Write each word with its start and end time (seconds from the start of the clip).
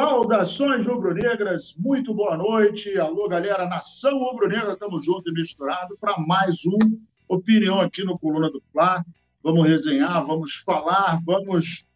Saudações 0.00 0.86
rubro-negras, 0.86 1.74
muito 1.76 2.14
boa 2.14 2.36
noite. 2.36 2.96
Alô, 3.00 3.28
galera, 3.28 3.68
nação 3.68 4.16
rubro-negra, 4.16 4.74
estamos 4.74 5.04
juntos 5.04 5.26
e 5.26 5.34
misturados 5.34 5.98
para 5.98 6.16
mais 6.20 6.64
um 6.64 6.78
Opinião 7.26 7.80
aqui 7.80 8.04
no 8.04 8.16
Coluna 8.16 8.48
do 8.48 8.62
Fla. 8.70 9.04
Vamos 9.42 9.66
resenhar, 9.66 10.24
vamos 10.24 10.54
falar, 10.58 11.18
vamos 11.26 11.88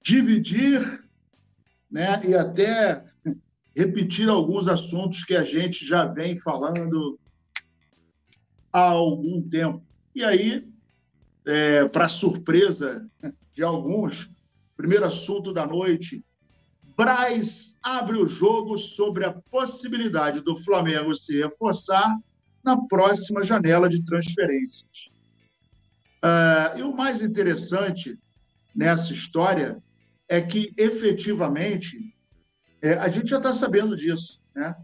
dividir 0.00 1.04
né, 1.90 2.24
e 2.26 2.34
até 2.34 3.04
repetir 3.76 4.30
alguns 4.30 4.66
assuntos 4.66 5.22
que 5.22 5.36
a 5.36 5.44
gente 5.44 5.84
já 5.84 6.06
vem 6.06 6.38
falando 6.38 7.20
há 8.72 8.80
algum 8.80 9.46
tempo. 9.46 9.82
E 10.14 10.24
aí, 10.24 10.66
é, 11.44 11.84
para 11.86 12.08
surpresa 12.08 13.06
de 13.52 13.62
alguns, 13.62 14.30
primeiro 14.74 15.04
assunto 15.04 15.52
da 15.52 15.66
noite, 15.66 16.24
Braz 17.00 17.74
abre 17.82 18.18
o 18.18 18.26
jogo 18.26 18.76
sobre 18.76 19.24
a 19.24 19.32
possibilidade 19.32 20.42
do 20.42 20.54
Flamengo 20.54 21.14
se 21.14 21.40
reforçar 21.40 22.14
na 22.62 22.86
próxima 22.88 23.42
janela 23.42 23.88
de 23.88 24.04
transferências. 24.04 25.08
Uh, 26.22 26.76
e 26.76 26.82
o 26.82 26.94
mais 26.94 27.22
interessante 27.22 28.18
nessa 28.76 29.14
história 29.14 29.82
é 30.28 30.42
que, 30.42 30.74
efetivamente, 30.76 31.96
é, 32.82 32.92
a 32.92 33.08
gente 33.08 33.30
já 33.30 33.38
está 33.38 33.54
sabendo 33.54 33.96
disso. 33.96 34.38
Né? 34.54 34.76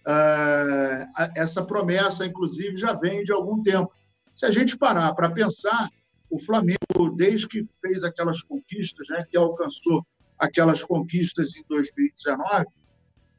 Uh, 0.00 1.30
essa 1.36 1.64
promessa, 1.64 2.26
inclusive, 2.26 2.76
já 2.78 2.94
vem 2.94 3.22
de 3.22 3.30
algum 3.30 3.62
tempo. 3.62 3.92
Se 4.34 4.44
a 4.44 4.50
gente 4.50 4.76
parar 4.76 5.14
para 5.14 5.30
pensar, 5.30 5.88
o 6.28 6.36
Flamengo, 6.36 7.14
desde 7.16 7.46
que 7.46 7.64
fez 7.80 8.02
aquelas 8.02 8.42
conquistas, 8.42 9.06
né, 9.08 9.24
que 9.30 9.36
alcançou 9.36 10.04
aquelas 10.40 10.82
conquistas 10.82 11.54
em 11.54 11.62
2019, 11.68 12.66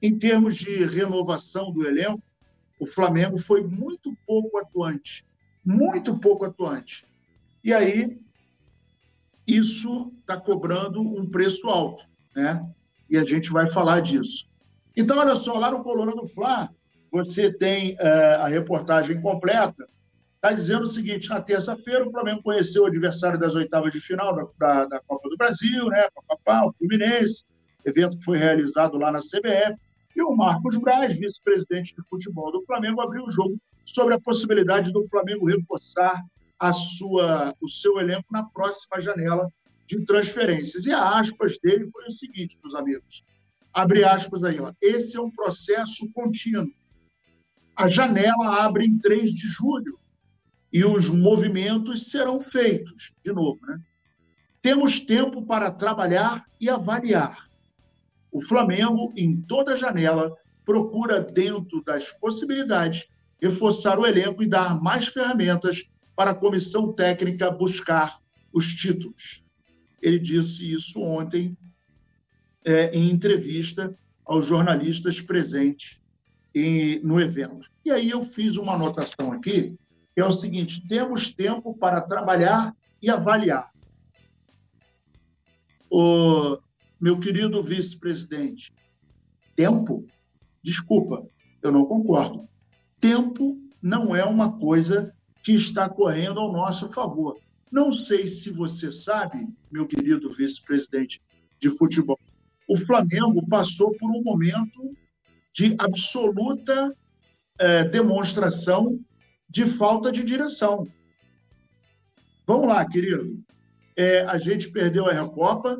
em 0.01 0.17
termos 0.17 0.55
de 0.55 0.85
renovação 0.85 1.71
do 1.71 1.85
elenco, 1.85 2.21
o 2.79 2.85
Flamengo 2.85 3.37
foi 3.37 3.63
muito 3.63 4.15
pouco 4.25 4.57
atuante, 4.57 5.25
muito 5.65 6.17
pouco 6.17 6.45
atuante. 6.45 7.05
E 7.63 7.73
aí, 7.73 8.19
isso 9.45 10.11
está 10.19 10.39
cobrando 10.39 11.01
um 11.01 11.29
preço 11.29 11.67
alto, 11.67 12.03
né? 12.35 12.65
E 13.09 13.17
a 13.17 13.23
gente 13.23 13.51
vai 13.51 13.69
falar 13.69 14.01
disso. 14.01 14.47
Então, 14.95 15.17
olha 15.17 15.35
só, 15.35 15.57
lá 15.57 15.71
no 15.71 15.83
Coluna 15.83 16.15
do 16.15 16.27
Fla, 16.27 16.69
você 17.11 17.51
tem 17.51 17.93
uh, 17.95 18.41
a 18.41 18.47
reportagem 18.47 19.19
completa 19.21 19.87
está 20.41 20.51
dizendo 20.51 20.83
o 20.83 20.87
seguinte: 20.87 21.29
na 21.29 21.39
terça-feira, 21.39 22.07
o 22.07 22.11
Flamengo 22.11 22.41
conheceu 22.41 22.83
o 22.83 22.87
adversário 22.87 23.39
das 23.39 23.53
oitavas 23.53 23.93
de 23.93 24.01
final 24.01 24.35
da, 24.35 24.47
da, 24.57 24.85
da 24.85 24.99
Copa 25.01 25.29
do 25.29 25.37
Brasil, 25.37 25.85
né? 25.87 26.07
Papapá, 26.15 26.65
o 26.65 26.73
Fluminense, 26.73 27.45
evento 27.85 28.17
que 28.17 28.25
foi 28.25 28.37
realizado 28.39 28.97
lá 28.97 29.11
na 29.11 29.19
CBF. 29.19 29.79
E 30.15 30.21
o 30.21 30.35
Marcos 30.35 30.75
Braz, 30.77 31.15
vice-presidente 31.15 31.95
de 31.95 32.01
futebol 32.09 32.51
do 32.51 32.65
Flamengo, 32.65 32.99
abriu 32.99 33.23
o 33.23 33.31
jogo 33.31 33.57
sobre 33.85 34.15
a 34.15 34.19
possibilidade 34.19 34.91
do 34.91 35.07
Flamengo 35.07 35.47
reforçar 35.47 36.21
a 36.59 36.73
sua, 36.73 37.55
o 37.61 37.69
seu 37.69 37.99
elenco 37.99 38.27
na 38.31 38.43
próxima 38.43 38.99
janela 38.99 39.47
de 39.87 40.03
transferências. 40.03 40.85
E 40.85 40.91
a 40.91 41.17
aspas 41.17 41.57
dele 41.63 41.89
foi 41.91 42.05
o 42.05 42.11
seguinte, 42.11 42.57
meus 42.61 42.75
amigos. 42.75 43.23
Abre 43.73 44.03
aspas 44.03 44.43
aí, 44.43 44.59
ó. 44.59 44.73
Esse 44.81 45.17
é 45.17 45.21
um 45.21 45.31
processo 45.31 46.11
contínuo. 46.11 46.67
A 47.75 47.87
janela 47.87 48.63
abre 48.65 48.85
em 48.85 48.97
3 48.99 49.31
de 49.31 49.47
julho 49.47 50.00
e 50.71 50.85
os 50.85 51.09
movimentos 51.09 52.09
serão 52.09 52.39
feitos, 52.39 53.13
de 53.23 53.33
novo. 53.33 53.59
Né? 53.65 53.79
Temos 54.61 54.99
tempo 54.99 55.45
para 55.45 55.71
trabalhar 55.71 56.45
e 56.59 56.69
avaliar. 56.69 57.49
O 58.31 58.41
Flamengo, 58.41 59.11
em 59.15 59.41
toda 59.41 59.75
janela, 59.75 60.33
procura, 60.63 61.19
dentro 61.19 61.83
das 61.83 62.11
possibilidades, 62.11 63.05
reforçar 63.41 63.99
o 63.99 64.05
elenco 64.05 64.41
e 64.41 64.47
dar 64.47 64.79
mais 64.81 65.07
ferramentas 65.07 65.89
para 66.15 66.31
a 66.31 66.35
comissão 66.35 66.93
técnica 66.93 67.51
buscar 67.51 68.19
os 68.53 68.67
títulos. 68.73 69.43
Ele 70.01 70.19
disse 70.19 70.71
isso 70.71 70.99
ontem 70.99 71.57
é, 72.63 72.91
em 72.91 73.09
entrevista 73.09 73.97
aos 74.25 74.45
jornalistas 74.45 75.19
presentes 75.19 75.99
em, 76.53 76.99
no 77.01 77.19
evento. 77.19 77.69
E 77.83 77.91
aí 77.91 78.09
eu 78.09 78.23
fiz 78.23 78.55
uma 78.55 78.75
anotação 78.75 79.31
aqui 79.31 79.75
é 80.15 80.23
o 80.23 80.31
seguinte: 80.31 80.85
temos 80.87 81.33
tempo 81.33 81.73
para 81.77 82.01
trabalhar 82.01 82.75
e 83.01 83.09
avaliar. 83.09 83.71
O 85.89 86.57
meu 86.99 87.19
querido 87.19 87.61
vice-presidente, 87.61 88.71
tempo? 89.55 90.05
Desculpa, 90.63 91.25
eu 91.61 91.71
não 91.71 91.85
concordo. 91.85 92.47
Tempo 92.99 93.57
não 93.81 94.15
é 94.15 94.23
uma 94.23 94.57
coisa 94.59 95.13
que 95.43 95.53
está 95.53 95.89
correndo 95.89 96.39
ao 96.39 96.53
nosso 96.53 96.91
favor. 96.93 97.39
Não 97.71 97.97
sei 97.97 98.27
se 98.27 98.51
você 98.51 98.91
sabe, 98.91 99.47
meu 99.71 99.87
querido 99.87 100.29
vice-presidente 100.29 101.21
de 101.59 101.69
futebol, 101.69 102.19
o 102.67 102.77
Flamengo 102.77 103.45
passou 103.47 103.91
por 103.97 104.09
um 104.09 104.21
momento 104.21 104.95
de 105.53 105.75
absoluta 105.79 106.95
é, 107.59 107.83
demonstração 107.85 108.99
de 109.51 109.65
falta 109.65 110.11
de 110.11 110.23
direção. 110.23 110.87
Vamos 112.47 112.67
lá, 112.67 112.85
querido. 112.87 113.37
É, 113.97 114.21
a 114.21 114.37
gente 114.37 114.71
perdeu 114.71 115.07
a 115.07 115.13
Recopa, 115.13 115.77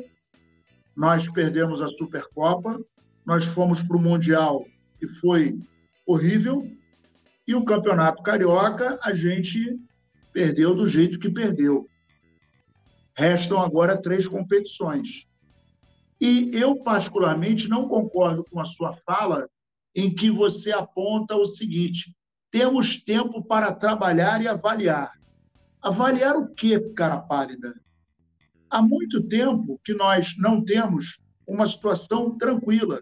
nós 0.94 1.26
perdemos 1.26 1.80
a 1.80 1.88
Supercopa, 1.88 2.78
nós 3.24 3.46
fomos 3.46 3.82
para 3.82 3.96
o 3.96 4.00
Mundial 4.00 4.66
e 5.00 5.08
foi 5.08 5.58
horrível, 6.06 6.70
e 7.48 7.54
o 7.54 7.64
Campeonato 7.64 8.22
Carioca 8.22 8.98
a 9.02 9.14
gente 9.14 9.80
perdeu 10.34 10.74
do 10.74 10.86
jeito 10.86 11.18
que 11.18 11.30
perdeu. 11.30 11.88
Restam 13.16 13.58
agora 13.58 14.00
três 14.00 14.28
competições. 14.28 15.26
E 16.20 16.50
eu, 16.52 16.76
particularmente, 16.76 17.68
não 17.68 17.88
concordo 17.88 18.44
com 18.44 18.60
a 18.60 18.64
sua 18.64 18.92
fala 18.98 19.48
em 19.94 20.14
que 20.14 20.30
você 20.30 20.70
aponta 20.72 21.34
o 21.36 21.46
seguinte: 21.46 22.14
temos 22.52 23.02
tempo 23.02 23.42
para 23.42 23.72
trabalhar 23.74 24.42
e 24.42 24.46
avaliar. 24.46 25.18
Avaliar 25.80 26.36
o 26.36 26.54
quê, 26.54 26.78
cara 26.94 27.18
pálida? 27.18 27.74
Há 28.68 28.82
muito 28.82 29.26
tempo 29.26 29.80
que 29.82 29.94
nós 29.94 30.36
não 30.36 30.62
temos 30.62 31.24
uma 31.46 31.66
situação 31.66 32.36
tranquila. 32.36 33.00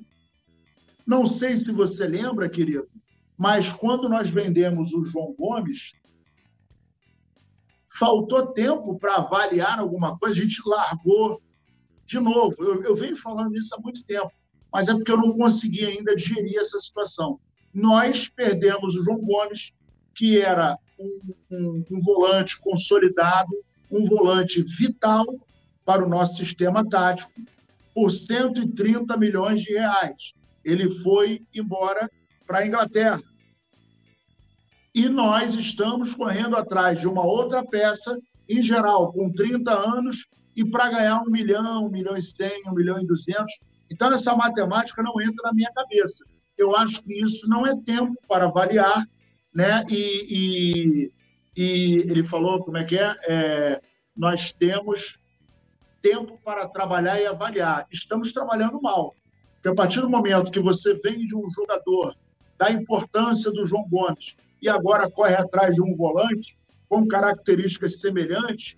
Não 1.04 1.26
sei 1.26 1.58
se 1.58 1.70
você 1.72 2.06
lembra, 2.06 2.48
querido, 2.48 2.88
mas 3.36 3.72
quando 3.72 4.08
nós 4.08 4.30
vendemos 4.30 4.94
o 4.94 5.02
João 5.02 5.34
Gomes, 5.36 5.94
faltou 7.98 8.52
tempo 8.52 8.98
para 9.00 9.16
avaliar 9.16 9.80
alguma 9.80 10.16
coisa, 10.16 10.38
a 10.38 10.42
gente 10.44 10.62
largou 10.64 11.42
de 12.04 12.20
novo. 12.20 12.54
Eu, 12.62 12.84
eu 12.84 12.94
venho 12.94 13.16
falando 13.16 13.56
isso 13.56 13.74
há 13.74 13.80
muito 13.80 14.04
tempo, 14.04 14.30
mas 14.72 14.86
é 14.86 14.94
porque 14.94 15.10
eu 15.10 15.16
não 15.16 15.36
consegui 15.36 15.84
ainda 15.84 16.14
digerir 16.14 16.56
essa 16.56 16.78
situação 16.78 17.40
nós 17.72 18.28
perdemos 18.28 18.96
o 18.96 19.02
João 19.02 19.18
Gomes, 19.18 19.72
que 20.14 20.40
era 20.40 20.76
um, 20.98 21.34
um, 21.50 21.84
um 21.90 22.00
volante 22.00 22.58
consolidado, 22.58 23.50
um 23.90 24.04
volante 24.04 24.62
vital 24.62 25.24
para 25.84 26.04
o 26.04 26.08
nosso 26.08 26.36
sistema 26.36 26.88
tático, 26.88 27.32
por 27.94 28.10
130 28.10 29.16
milhões 29.16 29.62
de 29.62 29.72
reais. 29.72 30.34
Ele 30.64 30.88
foi 30.88 31.42
embora 31.54 32.10
para 32.46 32.58
a 32.58 32.66
Inglaterra. 32.66 33.22
E 34.94 35.08
nós 35.08 35.54
estamos 35.54 36.14
correndo 36.14 36.56
atrás 36.56 37.00
de 37.00 37.08
uma 37.08 37.24
outra 37.24 37.64
peça, 37.64 38.18
em 38.48 38.60
geral, 38.60 39.12
com 39.12 39.32
30 39.32 39.70
anos, 39.72 40.26
e 40.56 40.64
para 40.64 40.90
ganhar 40.90 41.22
um 41.22 41.30
milhão, 41.30 41.86
um 41.86 41.90
milhão 41.90 42.16
e 42.16 42.22
cem, 42.22 42.62
um 42.66 42.74
milhão 42.74 43.00
e 43.00 43.06
duzentos. 43.06 43.58
Então, 43.90 44.12
essa 44.12 44.34
matemática 44.34 45.02
não 45.02 45.20
entra 45.20 45.44
na 45.44 45.52
minha 45.52 45.72
cabeça 45.72 46.24
eu 46.60 46.76
acho 46.76 47.02
que 47.02 47.20
isso 47.20 47.48
não 47.48 47.66
é 47.66 47.74
tempo 47.84 48.14
para 48.28 48.44
avaliar, 48.46 49.06
né? 49.54 49.84
E, 49.88 50.26
e, 50.30 51.12
e 51.56 51.94
ele 52.10 52.24
falou 52.24 52.62
como 52.62 52.76
é 52.76 52.84
que 52.84 52.98
é? 52.98 53.14
é? 53.28 53.80
Nós 54.16 54.52
temos 54.52 55.18
tempo 56.02 56.38
para 56.44 56.68
trabalhar 56.68 57.20
e 57.20 57.26
avaliar. 57.26 57.86
Estamos 57.90 58.32
trabalhando 58.32 58.80
mal, 58.80 59.14
porque 59.54 59.68
a 59.68 59.74
partir 59.74 60.00
do 60.00 60.10
momento 60.10 60.50
que 60.50 60.60
você 60.60 60.94
vende 60.94 61.34
um 61.34 61.48
jogador 61.48 62.14
da 62.58 62.70
importância 62.70 63.50
do 63.50 63.64
João 63.64 63.88
Gomes 63.88 64.36
e 64.60 64.68
agora 64.68 65.10
corre 65.10 65.34
atrás 65.34 65.74
de 65.74 65.82
um 65.82 65.94
volante 65.94 66.58
com 66.88 67.06
características 67.06 68.00
semelhantes, 68.00 68.76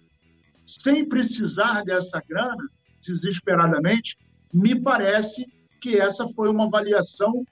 sem 0.62 1.08
precisar 1.08 1.82
dessa 1.82 2.22
grana, 2.28 2.68
desesperadamente, 3.00 4.16
me 4.52 4.80
parece 4.80 5.46
que 5.80 5.98
essa 5.98 6.28
foi 6.28 6.48
uma 6.48 6.66
avaliação 6.66 7.44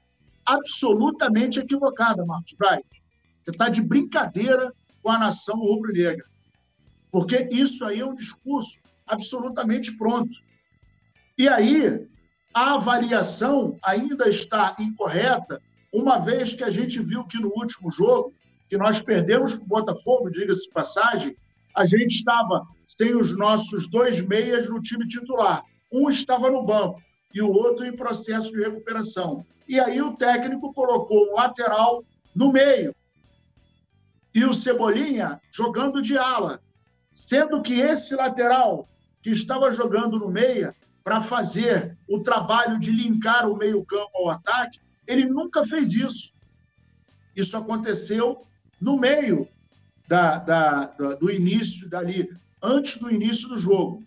absolutamente 0.55 1.61
equivocada, 1.61 2.25
Marcos 2.25 2.52
Braz. 2.55 2.82
Você 3.43 3.50
está 3.50 3.69
de 3.69 3.82
brincadeira 3.82 4.73
com 5.02 5.11
a 5.11 5.19
nação 5.19 5.56
rubro-negra. 5.56 6.25
Porque 7.11 7.49
isso 7.50 7.85
aí 7.85 8.00
é 8.00 8.06
um 8.06 8.14
discurso 8.14 8.79
absolutamente 9.06 9.97
pronto. 9.97 10.31
E 11.38 11.49
aí, 11.49 12.06
a 12.52 12.75
avaliação 12.75 13.79
ainda 13.82 14.29
está 14.29 14.76
incorreta, 14.79 15.61
uma 15.93 16.19
vez 16.19 16.53
que 16.53 16.62
a 16.62 16.70
gente 16.70 17.00
viu 17.00 17.25
que 17.25 17.41
no 17.41 17.49
último 17.49 17.91
jogo, 17.91 18.32
que 18.69 18.76
nós 18.76 19.03
perdemos 19.03 19.55
para 19.55 19.64
o 19.64 19.69
Botafogo, 19.69 20.31
diga-se 20.31 20.64
de 20.64 20.70
passagem, 20.70 21.37
a 21.75 21.85
gente 21.85 22.14
estava 22.14 22.67
sem 22.87 23.17
os 23.17 23.37
nossos 23.37 23.88
dois 23.88 24.20
meias 24.20 24.69
no 24.69 24.81
time 24.81 25.06
titular. 25.06 25.64
Um 25.93 26.08
estava 26.08 26.50
no 26.50 26.64
banco 26.64 27.00
e 27.32 27.41
o 27.41 27.49
outro 27.49 27.85
em 27.85 27.97
processo 27.97 28.53
de 28.53 28.61
recuperação. 28.61 29.44
E 29.69 29.79
aí 29.79 30.03
o 30.03 30.17
técnico 30.17 30.73
colocou 30.73 31.31
um 31.31 31.35
lateral 31.35 32.05
no 32.35 32.53
meio 32.53 32.94
e 34.35 34.44
o 34.44 34.55
Cebolinha 34.55 35.41
jogando 35.50 36.00
de 36.00 36.17
ala, 36.17 36.61
sendo 37.12 37.62
que 37.62 37.81
esse 37.81 38.15
lateral 38.15 38.88
que 39.23 39.31
estava 39.31 39.71
jogando 39.73 40.19
no 40.19 40.29
meia 40.29 40.75
para 41.03 41.21
fazer 41.21 41.97
o 42.09 42.21
trabalho 42.21 42.79
de 42.79 42.91
linkar 42.91 43.49
o 43.49 43.56
meio-campo 43.56 44.11
ao 44.15 44.31
ataque, 44.31 44.81
ele 45.06 45.25
nunca 45.27 45.65
fez 45.65 45.93
isso. 45.93 46.32
Isso 47.35 47.56
aconteceu 47.56 48.47
no 48.81 48.97
meio 48.97 49.49
da, 50.09 50.38
da, 50.38 50.87
da, 50.87 51.15
do 51.15 51.31
início 51.31 51.88
dali, 51.88 52.31
antes 52.62 52.99
do 52.99 53.11
início 53.11 53.49
do 53.49 53.56
jogo. 53.56 54.05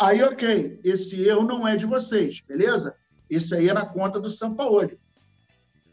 Aí, 0.00 0.22
ok, 0.22 0.80
esse 0.82 1.22
erro 1.28 1.42
não 1.42 1.68
é 1.68 1.76
de 1.76 1.84
vocês, 1.84 2.40
beleza? 2.40 2.96
Esse 3.28 3.54
aí 3.54 3.68
é 3.68 3.74
na 3.74 3.84
conta 3.84 4.18
do 4.18 4.30
Sampaoli. 4.30 4.98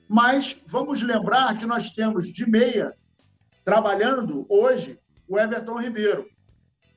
Mas 0.07 0.55
vamos 0.65 1.01
lembrar 1.01 1.57
que 1.57 1.65
nós 1.65 1.89
temos 1.89 2.31
de 2.31 2.49
meia, 2.49 2.95
trabalhando 3.65 4.45
hoje, 4.47 4.97
o 5.27 5.37
Everton 5.37 5.81
Ribeiro. 5.81 6.25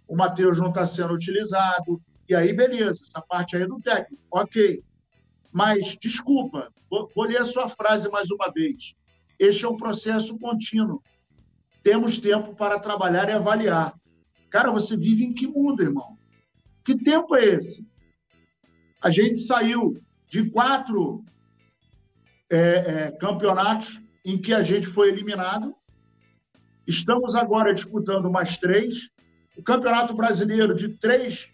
O 0.07 0.15
Matheus 0.15 0.59
não 0.59 0.69
está 0.69 0.87
sendo 0.87 1.13
utilizado, 1.13 2.01
e 2.29 2.35
aí, 2.35 2.53
beleza, 2.53 3.01
essa 3.03 3.21
parte 3.21 3.57
aí 3.57 3.63
é 3.63 3.67
do 3.67 3.81
técnico, 3.81 4.23
ok. 4.31 4.81
Mas, 5.51 5.99
desculpa, 6.01 6.73
vou, 6.89 7.11
vou 7.13 7.25
ler 7.25 7.43
a 7.43 7.45
sua 7.45 7.69
frase 7.69 8.09
mais 8.09 8.31
uma 8.31 8.53
vez. 8.53 8.95
Este 9.37 9.65
é 9.65 9.69
um 9.69 9.77
processo 9.77 10.39
contínuo. 10.39 11.03
Temos 11.83 12.19
tempo 12.19 12.55
para 12.55 12.79
trabalhar 12.79 13.29
e 13.29 13.33
avaliar. 13.33 13.95
Cara, 14.49 14.71
você 14.71 14.97
vive 14.97 15.25
em 15.25 15.33
que 15.33 15.49
mundo, 15.49 15.83
irmão? 15.83 16.20
Que 16.85 16.97
tempo 16.97 17.37
é 17.37 17.45
esse? 17.45 17.87
A 19.03 19.11
gente 19.11 19.39
saiu 19.39 20.01
de 20.27 20.51
quatro 20.51 21.25
é, 22.51 22.59
é, 22.59 23.11
campeonatos 23.13 24.01
em 24.25 24.39
que 24.39 24.53
a 24.53 24.63
gente 24.63 24.89
foi 24.89 25.09
eliminado. 25.09 25.75
Estamos 26.87 27.35
agora 27.35 27.73
disputando 27.73 28.31
mais 28.31 28.59
três. 28.59 29.11
O 29.57 29.63
Campeonato 29.63 30.15
Brasileiro 30.15 30.75
de 30.75 30.89
três, 30.89 31.49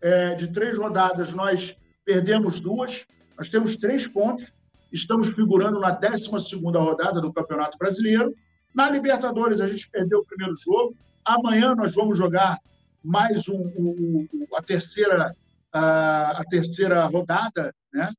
é, 0.00 0.34
de 0.34 0.48
três 0.52 0.76
rodadas, 0.76 1.32
nós 1.32 1.76
perdemos 2.04 2.60
duas. 2.60 3.06
Nós 3.36 3.48
temos 3.48 3.76
três 3.76 4.08
pontos. 4.08 4.52
Estamos 4.90 5.28
figurando 5.28 5.78
na 5.78 5.90
12 5.90 6.30
rodada 6.64 7.20
do 7.20 7.32
Campeonato 7.32 7.76
Brasileiro. 7.76 8.34
Na 8.74 8.88
Libertadores, 8.90 9.60
a 9.60 9.68
gente 9.68 9.88
perdeu 9.90 10.20
o 10.20 10.24
primeiro 10.24 10.54
jogo. 10.54 10.96
Amanhã 11.24 11.74
nós 11.74 11.94
vamos 11.94 12.16
jogar 12.16 12.58
mais 13.02 13.48
um, 13.48 13.60
um, 13.76 14.28
a 14.54 14.62
terceira 14.62 15.36
a, 15.72 16.40
a, 16.40 16.44
terceira 16.44 17.04
rodada, 17.06 17.74
né? 17.92 18.12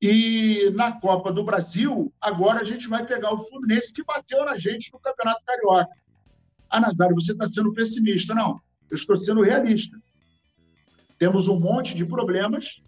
E 0.00 0.70
na 0.74 1.00
Copa 1.00 1.32
do 1.32 1.44
Brasil, 1.44 2.12
agora 2.20 2.60
a 2.60 2.64
gente 2.64 2.88
vai 2.88 3.06
pegar 3.06 3.32
o 3.32 3.44
Fluminense 3.44 3.92
que 3.92 4.04
bateu 4.04 4.44
na 4.44 4.58
gente 4.58 4.92
no 4.92 4.98
Campeonato 4.98 5.42
Carioca. 5.46 5.88
Ah, 6.68 6.80
Nazário, 6.80 7.14
você 7.14 7.32
está 7.32 7.46
sendo 7.46 7.72
pessimista. 7.72 8.34
Não, 8.34 8.60
eu 8.90 8.96
estou 8.96 9.16
sendo 9.16 9.40
realista. 9.40 9.96
Temos 11.18 11.48
um 11.48 11.58
monte 11.58 11.94
de 11.94 12.04
problemas 12.04 12.82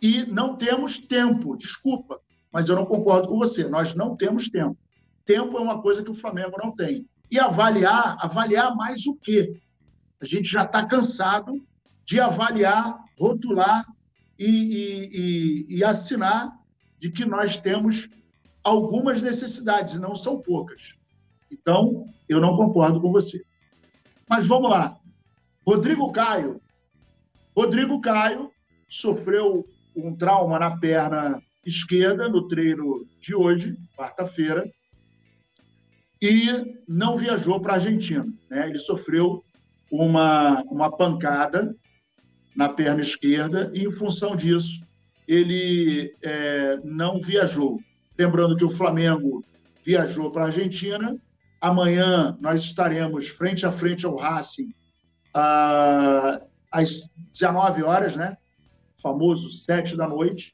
e 0.00 0.26
não 0.26 0.56
temos 0.56 0.98
tempo. 0.98 1.56
Desculpa, 1.56 2.20
mas 2.52 2.68
eu 2.68 2.76
não 2.76 2.84
concordo 2.84 3.28
com 3.28 3.38
você. 3.38 3.66
Nós 3.68 3.94
não 3.94 4.14
temos 4.16 4.50
tempo. 4.50 4.76
Tempo 5.24 5.56
é 5.56 5.60
uma 5.60 5.80
coisa 5.80 6.02
que 6.02 6.10
o 6.10 6.14
Flamengo 6.14 6.58
não 6.62 6.74
tem. 6.74 7.08
E 7.32 7.38
avaliar, 7.38 8.18
avaliar 8.20 8.76
mais 8.76 9.06
o 9.06 9.16
quê? 9.16 9.58
A 10.20 10.26
gente 10.26 10.50
já 10.50 10.64
está 10.64 10.84
cansado 10.84 11.66
de 12.04 12.20
avaliar, 12.20 13.02
rotular 13.18 13.86
e, 14.38 14.44
e, 14.44 15.08
e, 15.70 15.76
e 15.78 15.82
assinar 15.82 16.52
de 16.98 17.10
que 17.10 17.24
nós 17.24 17.56
temos 17.56 18.10
algumas 18.62 19.22
necessidades, 19.22 19.98
não 19.98 20.14
são 20.14 20.42
poucas. 20.42 20.92
Então, 21.50 22.06
eu 22.28 22.38
não 22.38 22.54
concordo 22.54 23.00
com 23.00 23.10
você. 23.10 23.42
Mas 24.28 24.46
vamos 24.46 24.68
lá. 24.68 24.98
Rodrigo 25.66 26.12
Caio. 26.12 26.60
Rodrigo 27.56 27.98
Caio 28.02 28.50
sofreu 28.90 29.66
um 29.96 30.14
trauma 30.14 30.58
na 30.58 30.76
perna 30.76 31.42
esquerda 31.64 32.28
no 32.28 32.46
treino 32.46 33.06
de 33.18 33.34
hoje, 33.34 33.74
quarta-feira, 33.96 34.70
e 36.22 36.78
não 36.86 37.16
viajou 37.16 37.60
para 37.60 37.72
a 37.72 37.76
Argentina. 37.76 38.24
Né? 38.48 38.68
Ele 38.68 38.78
sofreu 38.78 39.44
uma, 39.90 40.62
uma 40.70 40.96
pancada 40.96 41.74
na 42.54 42.68
perna 42.68 43.02
esquerda 43.02 43.72
e, 43.74 43.84
em 43.84 43.90
função 43.90 44.36
disso, 44.36 44.86
ele 45.26 46.14
é, 46.22 46.78
não 46.84 47.20
viajou. 47.20 47.80
Lembrando 48.16 48.56
que 48.56 48.64
o 48.64 48.70
Flamengo 48.70 49.44
viajou 49.84 50.30
para 50.30 50.42
a 50.42 50.46
Argentina. 50.46 51.16
Amanhã 51.60 52.36
nós 52.40 52.62
estaremos 52.62 53.28
frente 53.28 53.66
a 53.66 53.72
frente 53.72 54.06
ao 54.06 54.14
Racing 54.14 54.72
ah, 55.34 56.40
às 56.70 57.08
19 57.32 57.82
horas, 57.82 58.14
né? 58.14 58.36
Famoso 59.02 59.50
7 59.50 59.96
da 59.96 60.06
noite. 60.06 60.52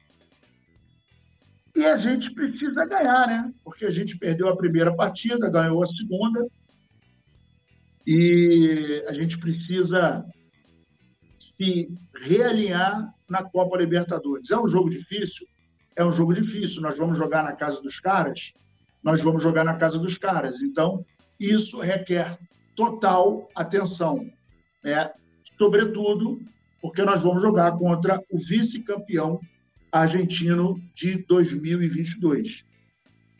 E 1.77 1.85
a 1.85 1.97
gente 1.97 2.33
precisa 2.33 2.85
ganhar, 2.87 3.27
né? 3.27 3.53
Porque 3.63 3.85
a 3.85 3.91
gente 3.91 4.19
perdeu 4.19 4.49
a 4.49 4.57
primeira 4.57 4.95
partida, 4.95 5.51
ganhou 5.51 5.83
a 5.83 5.87
segunda 5.87 6.47
e 8.07 9.05
a 9.07 9.13
gente 9.13 9.39
precisa 9.39 10.25
se 11.37 11.89
realinhar 12.17 13.13
na 13.29 13.43
Copa 13.43 13.77
Libertadores. 13.77 14.51
É 14.51 14.59
um 14.59 14.67
jogo 14.67 14.89
difícil? 14.89 15.47
É 15.95 16.05
um 16.05 16.13
jogo 16.13 16.33
difícil. 16.33 16.81
Nós 16.81 16.97
vamos 16.97 17.19
jogar 17.19 17.45
na 17.45 17.53
casa 17.53 17.81
dos 17.83 18.01
caras? 18.01 18.53
Nós 19.03 19.23
vamos 19.23 19.43
jogar 19.43 19.65
na 19.65 19.77
casa 19.77 19.99
dos 19.99 20.17
caras. 20.17 20.63
Então, 20.63 21.05
isso 21.39 21.81
requer 21.81 22.39
total 22.75 23.49
atenção. 23.55 24.27
Né? 24.83 25.11
Sobretudo 25.45 26.41
porque 26.81 27.03
nós 27.03 27.23
vamos 27.23 27.43
jogar 27.43 27.73
contra 27.77 28.23
o 28.31 28.39
vice-campeão 28.39 29.41
argentino 29.91 30.81
de 30.95 31.25
2022. 31.25 32.65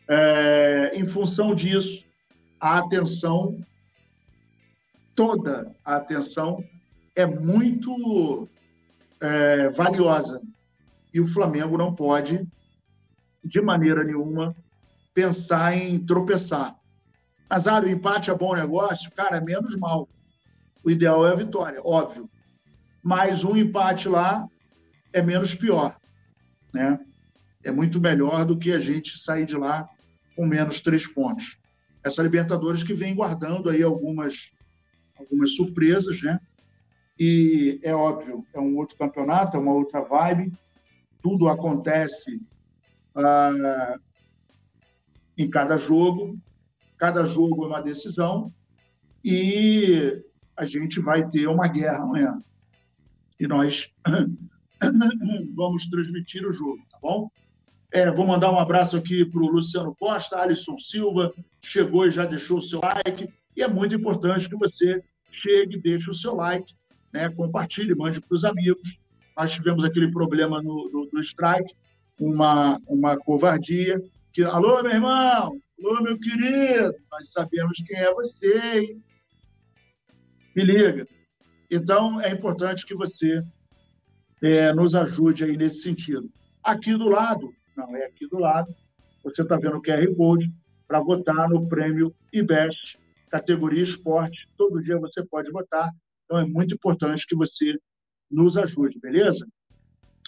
É, 0.07 0.91
em 0.95 1.07
função 1.07 1.53
disso, 1.53 2.05
a 2.59 2.79
atenção 2.79 3.63
toda 5.19 5.75
a 5.83 5.97
atenção 5.97 6.63
é 7.13 7.25
muito 7.25 8.47
é, 9.19 9.69
valiosa. 9.71 10.41
E 11.13 11.19
o 11.19 11.27
Flamengo 11.27 11.77
não 11.77 11.93
pode, 11.93 12.47
de 13.43 13.61
maneira 13.61 14.01
nenhuma, 14.03 14.55
pensar 15.13 15.75
em 15.75 15.99
tropeçar. 15.99 16.73
Azar, 17.49 17.83
o 17.83 17.89
empate 17.89 18.31
é 18.31 18.33
bom 18.33 18.55
negócio? 18.55 19.11
Cara, 19.11 19.37
é 19.37 19.41
menos 19.41 19.75
mal. 19.75 20.07
O 20.85 20.89
ideal 20.89 21.27
é 21.27 21.31
a 21.31 21.35
vitória, 21.35 21.81
óbvio. 21.83 22.29
Mas 23.03 23.43
um 23.43 23.57
empate 23.57 24.07
lá 24.07 24.47
é 25.11 25.21
menos 25.21 25.53
pior. 25.53 25.98
Né? 26.73 26.99
É 27.63 27.71
muito 27.71 27.99
melhor 27.99 28.45
do 28.45 28.57
que 28.57 28.71
a 28.71 28.79
gente 28.79 29.17
sair 29.19 29.45
de 29.45 29.55
lá 29.55 29.87
com 30.35 30.45
menos 30.45 30.81
três 30.81 31.11
pontos. 31.11 31.59
Essa 32.03 32.23
Libertadores 32.23 32.83
que 32.83 32.93
vem 32.93 33.15
guardando 33.15 33.69
aí 33.69 33.83
algumas 33.83 34.49
algumas 35.17 35.53
surpresas, 35.55 36.21
né? 36.21 36.39
E 37.19 37.79
é 37.83 37.93
óbvio, 37.93 38.45
é 38.53 38.59
um 38.59 38.77
outro 38.77 38.97
campeonato, 38.97 39.57
é 39.57 39.59
uma 39.59 39.73
outra 39.73 39.99
vibe, 39.99 40.53
tudo 41.21 41.49
acontece 41.49 42.41
ah, 43.13 43.99
em 45.37 45.49
cada 45.49 45.77
jogo, 45.77 46.39
cada 46.97 47.25
jogo 47.25 47.65
é 47.65 47.67
uma 47.67 47.81
decisão 47.81 48.53
e 49.23 50.23
a 50.55 50.63
gente 50.63 51.01
vai 51.01 51.29
ter 51.29 51.47
uma 51.47 51.67
guerra 51.67 52.03
amanhã. 52.03 52.41
E 53.37 53.47
nós 53.47 53.93
vamos 55.55 55.87
transmitir 55.89 56.45
o 56.45 56.51
jogo, 56.51 56.79
tá 56.89 56.97
bom? 57.01 57.29
É, 57.91 58.09
vou 58.11 58.25
mandar 58.25 58.51
um 58.51 58.59
abraço 58.59 58.95
aqui 58.95 59.25
para 59.25 59.41
o 59.41 59.47
Luciano 59.47 59.95
Costa, 59.95 60.39
Alisson 60.39 60.77
Silva, 60.77 61.33
chegou 61.61 62.05
e 62.05 62.11
já 62.11 62.25
deixou 62.25 62.59
o 62.59 62.61
seu 62.61 62.79
like. 62.81 63.27
E 63.55 63.63
é 63.63 63.67
muito 63.67 63.95
importante 63.95 64.47
que 64.47 64.55
você 64.55 65.03
chegue, 65.31 65.79
deixe 65.79 66.09
o 66.09 66.13
seu 66.13 66.35
like, 66.35 66.73
né, 67.11 67.29
compartilhe, 67.29 67.95
mande 67.95 68.21
para 68.21 68.35
os 68.35 68.45
amigos. 68.45 68.97
Nós 69.35 69.51
tivemos 69.51 69.83
aquele 69.83 70.11
problema 70.11 70.61
no, 70.61 70.89
no, 70.91 71.09
no 71.11 71.19
strike, 71.21 71.73
uma, 72.19 72.79
uma 72.87 73.17
covardia. 73.17 73.99
Que, 74.31 74.43
alô, 74.43 74.83
meu 74.83 74.91
irmão! 74.91 75.59
Alô, 75.79 76.03
meu 76.03 76.19
querido! 76.19 76.93
Nós 77.11 77.31
sabemos 77.31 77.81
quem 77.87 77.97
é 77.97 78.13
você, 78.13 78.77
hein? 78.77 79.03
Me 80.55 80.63
liga. 80.63 81.07
Então, 81.71 82.21
é 82.21 82.29
importante 82.31 82.85
que 82.85 82.93
você 82.93 83.43
é, 84.41 84.73
nos 84.73 84.95
ajude 84.95 85.43
aí 85.43 85.57
nesse 85.57 85.79
sentido. 85.79 86.29
Aqui 86.63 86.95
do 86.97 87.07
lado, 87.07 87.51
não 87.75 87.95
é 87.95 88.05
aqui 88.05 88.27
do 88.27 88.37
lado, 88.37 88.73
você 89.23 89.41
está 89.41 89.57
vendo 89.57 89.77
o 89.77 89.81
QR 89.81 90.15
Code 90.15 90.51
para 90.87 90.99
votar 90.99 91.49
no 91.49 91.67
prêmio 91.67 92.13
IBEST, 92.33 92.99
categoria 93.29 93.83
esporte. 93.83 94.47
Todo 94.57 94.81
dia 94.81 94.97
você 94.97 95.23
pode 95.23 95.51
votar, 95.51 95.89
então 96.25 96.39
é 96.39 96.45
muito 96.45 96.73
importante 96.73 97.27
que 97.27 97.35
você 97.35 97.77
nos 98.29 98.57
ajude, 98.57 98.99
beleza? 98.99 99.47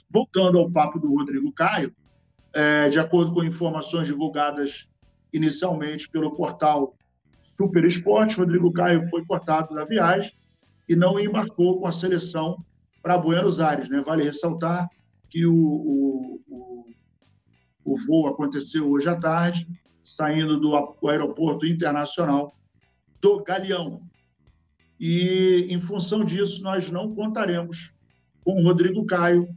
Voltando 0.09 0.57
ao 0.57 0.69
papo 0.69 0.99
do 0.99 1.13
Rodrigo 1.13 1.51
Caio, 1.53 1.93
é, 2.53 2.89
de 2.89 2.99
acordo 2.99 3.33
com 3.33 3.43
informações 3.43 4.07
divulgadas 4.07 4.89
inicialmente 5.31 6.09
pelo 6.09 6.35
portal 6.35 6.95
Super 7.41 7.85
Esporte, 7.85 8.37
Rodrigo 8.37 8.71
Caio 8.71 9.09
foi 9.09 9.25
cortado 9.25 9.73
da 9.73 9.85
viagem 9.85 10.31
e 10.87 10.95
não 10.95 11.19
embarcou 11.19 11.79
com 11.79 11.87
a 11.87 11.91
seleção 11.91 12.63
para 13.01 13.17
Buenos 13.17 13.59
Aires. 13.59 13.89
Né? 13.89 14.01
Vale 14.05 14.23
ressaltar 14.23 14.89
que 15.29 15.45
o, 15.45 15.55
o, 15.55 16.41
o, 16.47 16.85
o 17.83 17.97
voo 18.05 18.27
aconteceu 18.27 18.89
hoje 18.89 19.09
à 19.09 19.19
tarde, 19.19 19.67
saindo 20.03 20.59
do 20.59 21.07
aeroporto 21.07 21.65
internacional 21.65 22.55
do 23.19 23.43
Galeão. 23.43 24.01
E, 24.99 25.67
em 25.69 25.81
função 25.81 26.23
disso, 26.23 26.61
nós 26.61 26.91
não 26.91 27.13
contaremos 27.15 27.91
com 28.43 28.59
o 28.59 28.63
Rodrigo 28.63 29.05
Caio, 29.05 29.47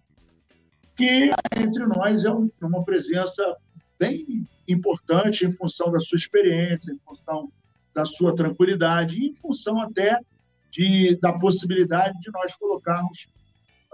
que 0.96 1.30
entre 1.56 1.86
nós 1.86 2.24
é 2.24 2.30
uma 2.30 2.84
presença 2.84 3.56
bem 3.98 4.46
importante 4.66 5.44
em 5.44 5.52
função 5.52 5.90
da 5.90 6.00
sua 6.00 6.16
experiência, 6.16 6.92
em 6.92 6.98
função 6.98 7.50
da 7.94 8.04
sua 8.04 8.34
tranquilidade 8.34 9.24
em 9.24 9.32
função 9.32 9.80
até 9.80 10.18
de, 10.75 11.16
da 11.21 11.33
possibilidade 11.38 12.19
de 12.19 12.33
nós 12.33 12.57
colocarmos, 12.57 13.28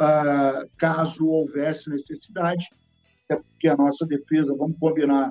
uh, 0.00 0.66
caso 0.78 1.26
houvesse 1.26 1.90
necessidade, 1.90 2.66
é 3.28 3.36
porque 3.36 3.68
a 3.68 3.76
nossa 3.76 4.06
defesa, 4.06 4.56
vamos 4.56 4.78
combinar, 4.78 5.30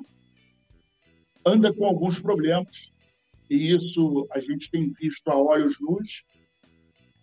anda 1.43 1.73
com 1.73 1.85
alguns 1.85 2.19
problemas, 2.19 2.93
e 3.49 3.73
isso 3.73 4.27
a 4.31 4.39
gente 4.39 4.69
tem 4.69 4.93
visto 5.01 5.27
a 5.27 5.35
olhos 5.35 5.77
nus 5.81 6.23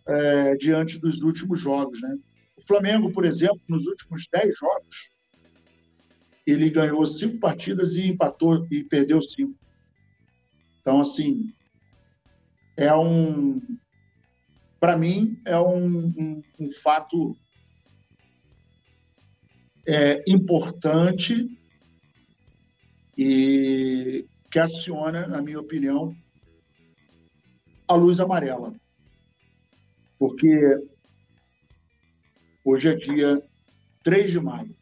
é, 0.09 0.57
diante 0.57 0.99
dos 0.99 1.23
últimos 1.23 1.61
jogos. 1.61 2.01
Né? 2.03 2.19
O 2.57 2.67
Flamengo, 2.67 3.13
por 3.13 3.25
exemplo, 3.25 3.61
nos 3.69 3.87
últimos 3.87 4.27
10 4.33 4.57
jogos, 4.57 5.09
ele 6.45 6.69
ganhou 6.69 7.07
cinco 7.07 7.39
partidas 7.39 7.95
e 7.95 8.09
empatou 8.09 8.67
e 8.73 8.83
perdeu 8.83 9.23
cinco. 9.23 9.55
Então, 10.81 11.01
assim, 11.01 11.53
é 12.77 12.95
um. 12.95 13.61
Para 14.87 14.97
mim, 14.97 15.37
é 15.45 15.59
um, 15.59 16.07
um, 16.17 16.43
um 16.61 16.71
fato 16.71 17.37
é, 19.85 20.23
importante 20.29 21.59
e 23.19 24.25
que 24.49 24.59
aciona, 24.61 25.27
na 25.27 25.43
minha 25.43 25.59
opinião, 25.59 26.17
a 27.89 27.95
luz 27.95 28.21
amarela. 28.21 28.77
Porque 30.21 30.81
hoje 32.65 32.91
é 32.91 32.95
dia 32.95 33.43
3 34.05 34.31
de 34.31 34.39
maio. 34.39 34.73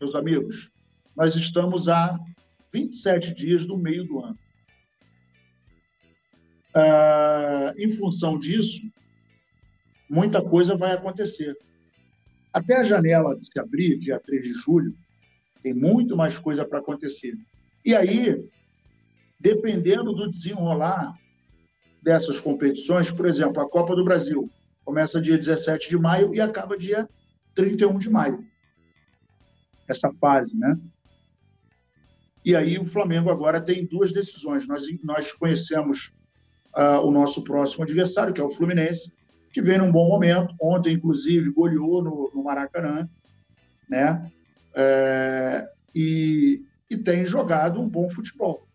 Meus 0.00 0.14
amigos, 0.14 0.70
nós 1.14 1.36
estamos 1.36 1.86
a 1.86 2.18
27 2.72 3.34
dias 3.34 3.66
do 3.66 3.76
meio 3.76 4.04
do 4.04 4.24
ano. 4.24 4.38
Ah, 6.74 7.74
em 7.76 7.90
função 7.90 8.38
disso, 8.38 8.80
muita 10.10 10.42
coisa 10.42 10.76
vai 10.76 10.92
acontecer. 10.92 11.56
Até 12.52 12.76
a 12.76 12.82
janela 12.82 13.38
de 13.38 13.46
se 13.46 13.58
abrir, 13.60 13.96
dia 13.98 14.18
3 14.18 14.42
de 14.42 14.52
julho, 14.52 14.92
tem 15.62 15.72
muito 15.72 16.16
mais 16.16 16.36
coisa 16.36 16.64
para 16.64 16.80
acontecer. 16.80 17.34
E 17.84 17.94
aí, 17.94 18.44
dependendo 19.38 20.12
do 20.12 20.28
desenrolar 20.28 21.16
dessas 22.02 22.40
competições, 22.40 23.12
por 23.12 23.26
exemplo, 23.26 23.62
a 23.62 23.70
Copa 23.70 23.94
do 23.94 24.04
Brasil 24.04 24.50
começa 24.84 25.20
dia 25.20 25.38
17 25.38 25.88
de 25.88 25.96
maio 25.96 26.34
e 26.34 26.40
acaba 26.40 26.76
dia 26.76 27.08
31 27.54 27.98
de 27.98 28.10
maio. 28.10 28.44
Essa 29.86 30.10
fase, 30.14 30.58
né? 30.58 30.76
E 32.44 32.56
aí 32.56 32.78
o 32.78 32.84
Flamengo 32.84 33.30
agora 33.30 33.60
tem 33.60 33.86
duas 33.86 34.12
decisões. 34.12 34.66
Nós, 34.66 34.84
nós 35.04 35.32
conhecemos 35.32 36.12
uh, 36.74 37.06
o 37.06 37.10
nosso 37.10 37.44
próximo 37.44 37.84
adversário, 37.84 38.32
que 38.32 38.40
é 38.40 38.44
o 38.44 38.50
Fluminense, 38.50 39.12
que 39.52 39.60
vem 39.60 39.78
num 39.78 39.90
bom 39.90 40.08
momento. 40.08 40.54
Ontem, 40.60 40.94
inclusive, 40.94 41.50
goleou 41.50 42.02
no, 42.02 42.30
no 42.34 42.44
Maracanã, 42.44 43.08
né? 43.88 44.30
É, 44.74 45.68
e, 45.94 46.62
e 46.88 46.96
tem 46.96 47.26
jogado 47.26 47.80
um 47.80 47.88
bom 47.88 48.08
futebol. 48.08 48.66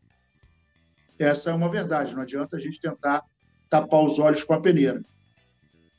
Essa 1.17 1.51
é 1.51 1.53
uma 1.53 1.69
verdade. 1.69 2.13
Não 2.13 2.21
adianta 2.21 2.57
a 2.57 2.59
gente 2.59 2.79
tentar 2.79 3.23
tapar 3.69 4.03
os 4.03 4.19
olhos 4.19 4.43
com 4.43 4.53
a 4.53 4.61
peneira. 4.61 5.03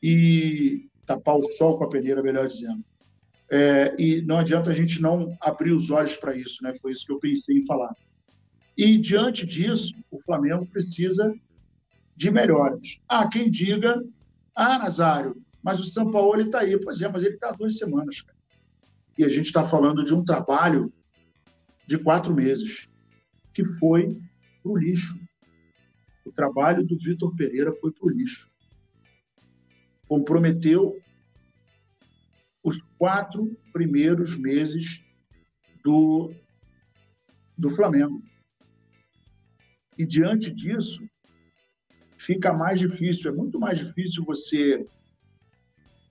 E 0.02 0.88
tapar 1.06 1.36
o 1.36 1.42
sol 1.42 1.78
com 1.78 1.84
a 1.84 1.88
peneira, 1.88 2.22
melhor 2.22 2.46
dizendo. 2.46 2.84
É, 3.48 3.94
e 3.98 4.20
não 4.22 4.38
adianta 4.38 4.70
a 4.70 4.74
gente 4.74 5.00
não 5.00 5.36
abrir 5.40 5.72
os 5.72 5.90
olhos 5.90 6.16
para 6.16 6.36
isso, 6.36 6.62
né? 6.62 6.74
Foi 6.82 6.92
isso 6.92 7.06
que 7.06 7.12
eu 7.12 7.18
pensei 7.18 7.58
em 7.58 7.64
falar. 7.64 7.94
E 8.76 8.98
diante 8.98 9.46
disso, 9.46 9.94
o 10.10 10.20
Flamengo 10.20 10.66
precisa 10.66 11.32
de 12.14 12.30
melhoras. 12.30 13.00
Há 13.08 13.28
quem 13.28 13.50
diga, 13.50 14.02
ah, 14.56 14.78
Nazário, 14.78 15.36
mas 15.62 15.80
o 15.80 15.84
São 15.84 16.10
Paulo 16.10 16.40
está 16.40 16.60
aí. 16.60 16.80
Pois 16.80 17.02
é, 17.02 17.08
mas 17.08 17.22
ele 17.22 17.34
está 17.34 17.50
há 17.50 17.52
duas 17.52 17.76
semanas. 17.76 18.22
Cara. 18.22 18.38
E 19.18 19.24
a 19.24 19.28
gente 19.28 19.46
está 19.46 19.62
falando 19.62 20.02
de 20.02 20.14
um 20.14 20.24
trabalho 20.24 20.92
de 21.86 21.98
quatro 21.98 22.34
meses, 22.34 22.88
que 23.52 23.64
foi 23.64 24.18
para 24.62 24.72
o 24.72 24.76
lixo. 24.76 25.18
O 26.24 26.32
trabalho 26.32 26.84
do 26.84 26.98
Vitor 26.98 27.34
Pereira 27.36 27.72
foi 27.74 27.92
para 27.92 28.06
o 28.06 28.10
lixo. 28.10 28.50
Comprometeu 30.08 31.00
os 32.62 32.82
quatro 32.98 33.56
primeiros 33.72 34.36
meses 34.36 35.02
do, 35.84 36.32
do 37.56 37.70
Flamengo. 37.70 38.22
E 39.96 40.04
diante 40.04 40.50
disso, 40.50 41.08
fica 42.26 42.52
mais 42.52 42.80
difícil, 42.80 43.30
é 43.30 43.34
muito 43.34 43.58
mais 43.60 43.78
difícil 43.78 44.24
você 44.24 44.84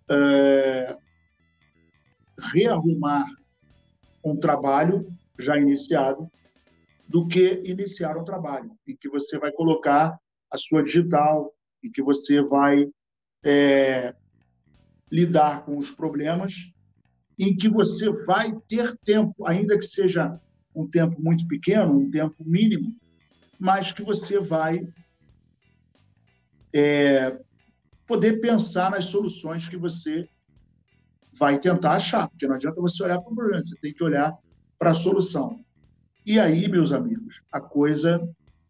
é, 0.10 0.98
rearrumar 2.54 3.26
um 4.24 4.38
trabalho 4.38 5.06
já 5.38 5.58
iniciado 5.58 6.32
do 7.08 7.28
que 7.28 7.62
iniciar 7.66 8.18
um 8.18 8.24
trabalho, 8.24 8.72
em 8.88 8.96
que 8.96 9.10
você 9.10 9.38
vai 9.38 9.52
colocar 9.52 10.18
a 10.50 10.58
sua 10.58 10.82
digital, 10.82 11.54
em 11.84 11.92
que 11.92 12.02
você 12.02 12.42
vai 12.42 12.90
é, 13.44 14.16
lidar 15.12 15.66
com 15.66 15.78
os 15.78 15.92
problemas, 15.92 16.72
em 17.38 17.56
que 17.56 17.68
você 17.68 18.10
vai 18.26 18.58
ter 18.70 18.98
tempo, 19.00 19.46
ainda 19.46 19.78
que 19.78 19.86
seja 19.86 20.40
um 20.74 20.88
tempo 20.88 21.22
muito 21.22 21.46
pequeno, 21.46 22.00
um 22.00 22.10
tempo 22.10 22.44
mínimo, 22.46 22.96
mas 23.60 23.92
que 23.92 24.02
você 24.02 24.40
vai 24.40 24.88
é, 26.78 27.40
poder 28.06 28.42
pensar 28.42 28.92
nas 28.92 29.06
soluções 29.06 29.70
que 29.70 29.78
você 29.78 30.28
vai 31.40 31.58
tentar 31.58 31.94
achar, 31.94 32.28
porque 32.28 32.46
não 32.46 32.56
adianta 32.56 32.82
você 32.82 33.02
olhar 33.02 33.22
para 33.22 33.32
o 33.32 33.36
problema, 33.36 33.64
você 33.64 33.78
tem 33.78 33.94
que 33.94 34.04
olhar 34.04 34.38
para 34.78 34.90
a 34.90 34.94
solução. 34.94 35.64
E 36.26 36.38
aí, 36.38 36.68
meus 36.68 36.92
amigos, 36.92 37.42
a 37.50 37.62
coisa 37.62 38.22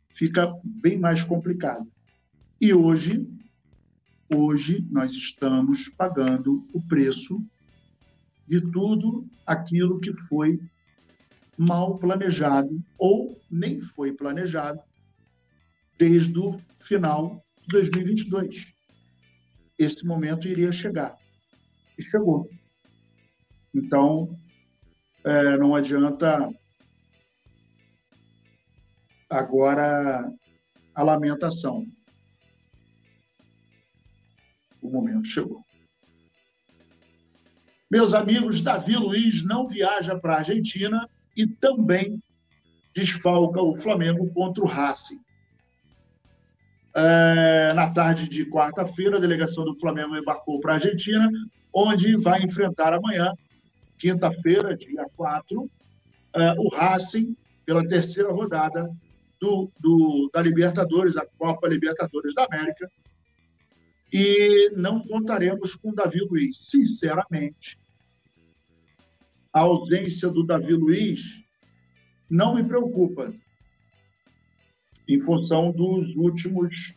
fica 0.10 0.54
bem 0.64 1.00
mais 1.00 1.24
complicada. 1.24 1.86
E 2.62 2.76
hoje, 2.76 3.28
hoje 4.30 4.86
nós 4.92 5.12
estamos 5.12 5.90
pagando 5.90 6.64
o 6.74 6.82
preço 6.82 7.44
de 8.46 8.62
tudo 8.62 9.26
aquilo 9.48 10.00
que 10.00 10.14
foi 10.14 10.60
mal 11.58 11.98
planejado 11.98 12.80
ou 13.00 13.42
nem 13.50 13.82
foi 13.82 14.12
planejado 14.12 14.80
desde 15.98 16.38
o 16.38 16.60
final 16.80 17.45
2022. 17.68 18.74
Esse 19.78 20.06
momento 20.06 20.48
iria 20.48 20.72
chegar. 20.72 21.18
E 21.98 22.04
chegou. 22.04 22.50
Então, 23.74 24.40
é, 25.24 25.58
não 25.58 25.76
adianta 25.76 26.50
agora 29.30 30.32
a 30.94 31.04
lamentação. 31.04 31.86
O 34.82 34.90
momento 34.90 35.28
chegou. 35.28 35.62
Meus 37.90 38.14
amigos, 38.14 38.62
Davi 38.62 38.96
Luiz 38.96 39.44
não 39.44 39.68
viaja 39.68 40.18
para 40.18 40.36
a 40.36 40.38
Argentina 40.40 41.10
e 41.36 41.46
também 41.48 42.22
desfalca 42.94 43.62
o 43.62 43.78
Flamengo 43.78 44.32
contra 44.34 44.64
o 44.64 44.68
Racing. 44.68 45.25
É, 46.98 47.74
na 47.74 47.90
tarde 47.90 48.30
de 48.30 48.46
quarta-feira, 48.46 49.18
a 49.18 49.20
delegação 49.20 49.66
do 49.66 49.78
Flamengo 49.78 50.16
embarcou 50.16 50.62
para 50.62 50.74
a 50.74 50.76
Argentina, 50.76 51.30
onde 51.74 52.16
vai 52.16 52.42
enfrentar 52.42 52.94
amanhã, 52.94 53.34
quinta-feira, 53.98 54.78
dia 54.78 55.06
4, 55.18 55.70
é, 56.36 56.54
o 56.58 56.70
Racing, 56.70 57.36
pela 57.66 57.86
terceira 57.86 58.32
rodada 58.32 58.90
do, 59.42 59.70
do, 59.78 60.30
da 60.34 60.42
Libertadores, 60.42 61.18
a 61.18 61.26
Copa 61.38 61.68
Libertadores 61.68 62.34
da 62.34 62.46
América. 62.46 62.90
E 64.14 64.72
não 64.76 65.02
contaremos 65.02 65.76
com 65.76 65.90
o 65.90 65.96
Davi 65.96 66.20
Luiz. 66.20 66.70
Sinceramente, 66.70 67.78
a 69.52 69.62
ausência 69.62 70.30
do 70.30 70.46
Davi 70.46 70.74
Luiz 70.74 71.44
não 72.30 72.56
me 72.56 72.64
preocupa, 72.64 73.34
em 75.08 75.20
função 75.22 75.72
dos 75.72 76.16
últimos 76.16 76.96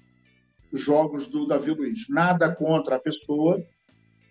jogos 0.72 1.26
do 1.26 1.46
Davi 1.46 1.70
Luiz. 1.70 2.08
Nada 2.08 2.54
contra 2.54 2.96
a 2.96 3.00
pessoa, 3.00 3.64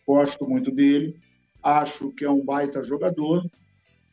gosto 0.06 0.48
muito 0.48 0.72
dele, 0.72 1.16
acho 1.62 2.12
que 2.12 2.24
é 2.24 2.30
um 2.30 2.44
baita 2.44 2.84
jogador, 2.84 3.50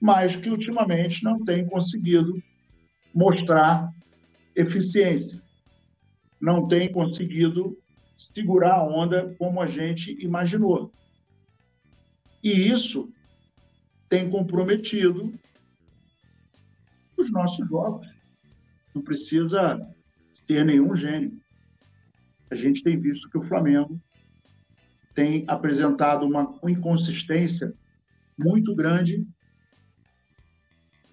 mas 0.01 0.37
que 0.37 0.51
ultimamente 0.51 1.23
não 1.23 1.45
tem 1.45 1.67
conseguido 1.67 2.43
mostrar 3.15 3.93
eficiência, 4.57 5.43
não 6.41 6.67
tem 6.67 6.91
conseguido 6.91 7.79
segurar 8.17 8.75
a 8.75 8.85
onda 8.85 9.35
como 9.39 9.61
a 9.61 9.67
gente 9.67 10.17
imaginou. 10.23 10.93
E 12.43 12.51
isso 12.51 13.09
tem 14.09 14.29
comprometido 14.29 15.33
os 17.17 17.31
nossos 17.33 17.69
jogos. 17.69 18.14
Não 18.95 19.03
precisa 19.03 19.81
ser 20.33 20.65
nenhum 20.65 20.95
gênio. 20.95 21.41
A 22.51 22.55
gente 22.55 22.83
tem 22.83 22.99
visto 22.99 23.29
que 23.29 23.39
o 23.39 23.43
Flamengo 23.43 24.01
tem 25.15 25.45
apresentado 25.49 26.27
uma 26.27 26.59
inconsistência 26.69 27.75
muito 28.39 28.75
grande, 28.75 29.27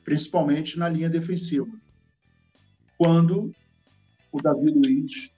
principalmente 0.03 0.77
na 0.77 0.89
linha 0.89 1.09
defensiva. 1.09 1.67
Quando 2.97 3.53
o 4.31 4.41
Davi 4.41 4.71
Luiz 4.71 5.31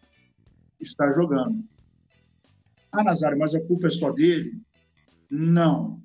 está 0.79 1.11
jogando. 1.11 1.63
Ah, 2.91 3.03
Nazário, 3.03 3.39
mas 3.39 3.55
a 3.55 3.61
culpa 3.61 3.87
é 3.87 3.89
só 3.89 4.11
dele? 4.11 4.61
Não. 5.29 6.01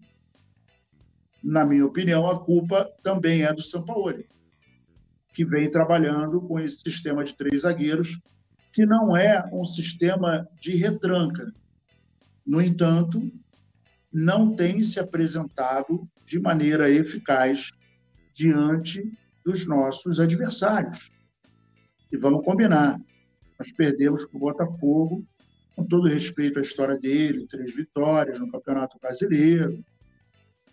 Na 1.42 1.64
minha 1.64 1.84
opinião, 1.84 2.28
a 2.28 2.42
culpa 2.42 2.90
também 3.02 3.42
é 3.42 3.52
do 3.52 3.62
Sampaoli, 3.62 4.26
que 5.38 5.44
vem 5.44 5.70
trabalhando 5.70 6.40
com 6.40 6.58
esse 6.58 6.80
sistema 6.80 7.22
de 7.22 7.32
três 7.32 7.62
zagueiros, 7.62 8.20
que 8.72 8.84
não 8.84 9.16
é 9.16 9.48
um 9.52 9.64
sistema 9.64 10.48
de 10.60 10.74
retranca, 10.74 11.54
no 12.44 12.60
entanto, 12.60 13.22
não 14.12 14.56
tem 14.56 14.82
se 14.82 14.98
apresentado 14.98 16.10
de 16.24 16.40
maneira 16.40 16.90
eficaz 16.90 17.70
diante 18.32 19.08
dos 19.44 19.64
nossos 19.64 20.18
adversários. 20.18 21.08
E 22.10 22.16
vamos 22.16 22.44
combinar, 22.44 23.00
nós 23.60 23.70
perdemos 23.70 24.24
para 24.24 24.36
o 24.36 24.40
Botafogo, 24.40 25.24
com 25.76 25.84
todo 25.84 26.08
respeito 26.08 26.58
à 26.58 26.62
história 26.62 26.98
dele, 26.98 27.46
três 27.46 27.72
vitórias 27.72 28.40
no 28.40 28.50
Campeonato 28.50 28.98
Brasileiro, 28.98 29.84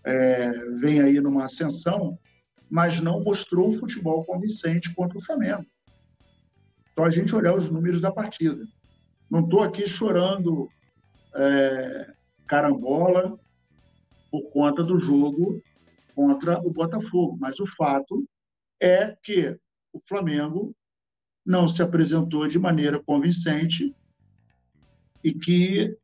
é, 0.03 0.49
vem 0.79 1.01
aí 1.01 1.21
numa 1.21 1.43
ascensão, 1.43 2.17
mas 2.69 2.99
não 2.99 3.23
mostrou 3.23 3.69
um 3.69 3.79
futebol 3.79 4.23
convincente 4.25 4.93
contra 4.93 5.17
o 5.17 5.21
Flamengo. 5.21 5.65
Então 6.91 7.05
a 7.05 7.09
gente 7.09 7.35
olhar 7.35 7.55
os 7.55 7.69
números 7.69 7.99
da 7.99 8.11
partida. 8.11 8.65
Não 9.29 9.41
estou 9.41 9.63
aqui 9.63 9.87
chorando 9.87 10.69
é, 11.35 12.13
carambola 12.47 13.37
por 14.31 14.49
conta 14.51 14.83
do 14.83 14.99
jogo 14.99 15.61
contra 16.15 16.59
o 16.59 16.71
Botafogo. 16.71 17.37
Mas 17.39 17.59
o 17.59 17.65
fato 17.65 18.27
é 18.81 19.15
que 19.21 19.59
o 19.91 19.99
Flamengo 20.07 20.75
não 21.45 21.67
se 21.67 21.81
apresentou 21.81 22.47
de 22.47 22.57
maneira 22.57 23.01
convincente 23.03 23.95
e 25.23 25.33
que 25.33 25.97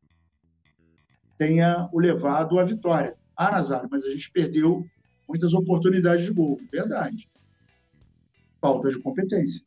tenha 1.37 1.89
o 1.91 1.99
levado 1.99 2.59
à 2.59 2.63
vitória. 2.63 3.17
Ah, 3.35 3.51
Nazário, 3.51 3.89
mas 3.89 4.03
a 4.03 4.09
gente 4.09 4.31
perdeu 4.31 4.85
muitas 5.31 5.53
oportunidades 5.53 6.25
de 6.25 6.33
gol. 6.33 6.59
Verdade. 6.71 7.29
Falta 8.59 8.91
de 8.91 8.99
competência. 8.99 9.65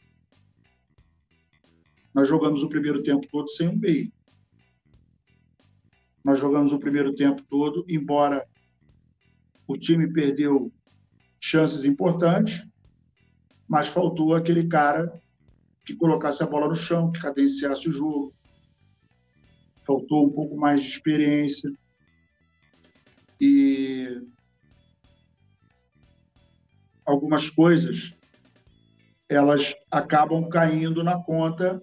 Nós 2.15 2.29
jogamos 2.29 2.63
o 2.63 2.69
primeiro 2.69 3.03
tempo 3.03 3.27
todo 3.29 3.49
sem 3.49 3.69
um 3.69 3.77
meio. 3.77 4.13
Nós 6.23 6.39
jogamos 6.39 6.73
o 6.73 6.79
primeiro 6.79 7.15
tempo 7.15 7.43
todo, 7.49 7.85
embora 7.89 8.47
o 9.67 9.77
time 9.77 10.13
perdeu 10.13 10.73
chances 11.41 11.85
importantes, 11.85 12.67
mas 13.67 13.89
faltou 13.89 14.35
aquele 14.35 14.69
cara 14.69 15.13
que 15.85 15.95
colocasse 15.95 16.43
a 16.43 16.47
bola 16.47 16.69
no 16.69 16.75
chão, 16.75 17.11
que 17.11 17.21
cadenciasse 17.21 17.89
o 17.89 17.93
jogo. 17.93 18.35
Faltou 19.87 20.27
um 20.27 20.33
pouco 20.33 20.57
mais 20.57 20.83
de 20.83 20.89
experiência. 20.89 21.71
E 23.41 24.23
algumas 27.05 27.51
coisas 27.51 28.15
elas 29.29 29.75
acabam 29.91 30.49
caindo 30.49 31.03
na 31.03 31.19
conta 31.23 31.83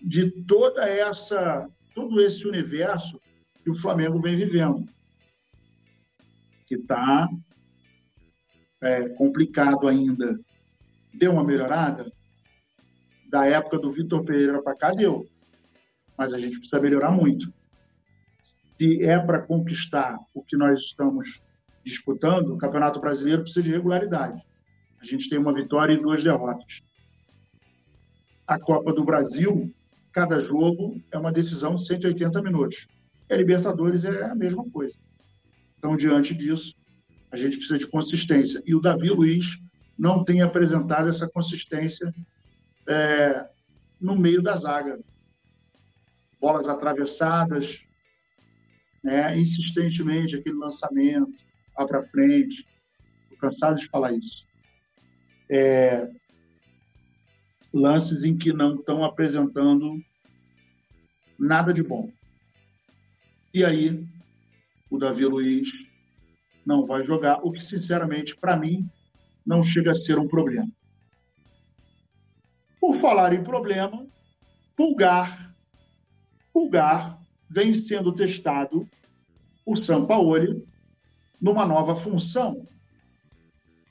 de 0.00 0.30
toda 0.44 0.88
essa 0.88 1.68
todo 1.94 2.20
esse 2.20 2.46
universo 2.46 3.20
que 3.64 3.70
o 3.70 3.74
Flamengo 3.74 4.20
vem 4.20 4.36
vivendo, 4.36 4.86
que 6.66 6.74
está 6.74 7.28
é, 8.82 9.08
complicado 9.08 9.88
ainda. 9.88 10.38
Deu 11.14 11.32
uma 11.32 11.42
melhorada? 11.42 12.12
Da 13.28 13.46
época 13.46 13.78
do 13.78 13.90
Vitor 13.90 14.24
Pereira 14.24 14.62
para 14.62 14.76
cá, 14.76 14.92
deu. 14.92 15.26
Mas 16.16 16.32
a 16.34 16.38
gente 16.38 16.58
precisa 16.58 16.80
melhorar 16.80 17.10
muito. 17.10 17.52
Se 18.40 19.02
é 19.02 19.18
para 19.18 19.40
conquistar 19.42 20.18
o 20.34 20.42
que 20.42 20.56
nós 20.56 20.80
estamos 20.80 21.40
disputando, 21.86 22.52
o 22.52 22.58
Campeonato 22.58 23.00
Brasileiro 23.00 23.42
precisa 23.42 23.62
de 23.62 23.70
regularidade. 23.70 24.42
A 25.00 25.04
gente 25.04 25.30
tem 25.30 25.38
uma 25.38 25.54
vitória 25.54 25.92
e 25.92 26.00
duas 26.00 26.22
derrotas. 26.22 26.84
A 28.46 28.58
Copa 28.58 28.92
do 28.92 29.04
Brasil 29.04 29.72
cada 30.12 30.40
jogo 30.40 31.00
é 31.12 31.18
uma 31.18 31.32
decisão 31.32 31.76
de 31.76 31.86
180 31.86 32.42
minutos. 32.42 32.88
E 33.28 33.34
a 33.34 33.36
Libertadores 33.36 34.04
é 34.04 34.24
a 34.24 34.34
mesma 34.34 34.68
coisa. 34.70 34.94
Então, 35.78 35.96
diante 35.96 36.34
disso, 36.34 36.74
a 37.30 37.36
gente 37.36 37.56
precisa 37.56 37.78
de 37.78 37.86
consistência. 37.86 38.62
E 38.66 38.74
o 38.74 38.80
Davi 38.80 39.10
Luiz 39.10 39.58
não 39.96 40.24
tem 40.24 40.42
apresentado 40.42 41.08
essa 41.08 41.28
consistência 41.28 42.12
é, 42.88 43.48
no 44.00 44.16
meio 44.16 44.42
da 44.42 44.56
zaga. 44.56 44.98
Bolas 46.40 46.68
atravessadas, 46.68 47.78
né, 49.04 49.38
insistentemente, 49.38 50.34
aquele 50.34 50.56
lançamento 50.56 51.45
lá 51.78 51.86
para 51.86 52.04
frente. 52.04 52.66
Estou 53.22 53.38
cansado 53.38 53.78
de 53.78 53.88
falar 53.88 54.12
isso. 54.12 54.46
É, 55.50 56.10
lances 57.72 58.24
em 58.24 58.36
que 58.36 58.52
não 58.52 58.76
estão 58.76 59.04
apresentando 59.04 60.00
nada 61.38 61.72
de 61.72 61.82
bom. 61.82 62.10
E 63.52 63.64
aí, 63.64 64.06
o 64.90 64.98
Davi 64.98 65.24
Luiz 65.24 65.68
não 66.64 66.86
vai 66.86 67.04
jogar, 67.04 67.44
o 67.44 67.52
que, 67.52 67.62
sinceramente, 67.62 68.36
para 68.36 68.56
mim, 68.56 68.88
não 69.44 69.62
chega 69.62 69.92
a 69.92 69.94
ser 69.94 70.18
um 70.18 70.26
problema. 70.26 70.68
Por 72.80 72.98
falar 73.00 73.32
em 73.32 73.42
problema, 73.42 74.06
Pulgar, 74.76 75.54
Pulgar 76.52 77.20
vem 77.48 77.72
sendo 77.72 78.12
testado 78.14 78.88
por 79.64 79.82
Sampaoli 79.82 80.62
numa 81.46 81.64
nova 81.64 81.94
função. 81.94 82.66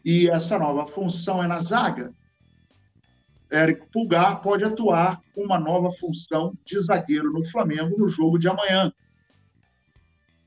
E 0.03 0.29
essa 0.29 0.59
nova 0.59 0.85
função 0.85 1.41
é 1.41 1.47
na 1.47 1.61
zaga. 1.61 2.13
Érico 3.49 3.87
Pulgar 3.93 4.41
pode 4.41 4.65
atuar 4.65 5.21
com 5.33 5.43
uma 5.43 5.57
nova 5.57 5.89
função 5.93 6.53
de 6.65 6.77
zagueiro 6.81 7.31
no 7.31 7.45
Flamengo 7.45 7.97
no 7.97 8.07
jogo 8.07 8.37
de 8.37 8.49
amanhã. 8.49 8.91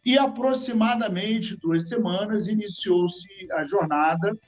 E 0.04 0.18
aproximadamente 0.18 1.56
duas 1.56 1.82
semanas 1.88 2.46
iniciou-se 2.46 3.50
a 3.52 3.64
jornada 3.64 4.38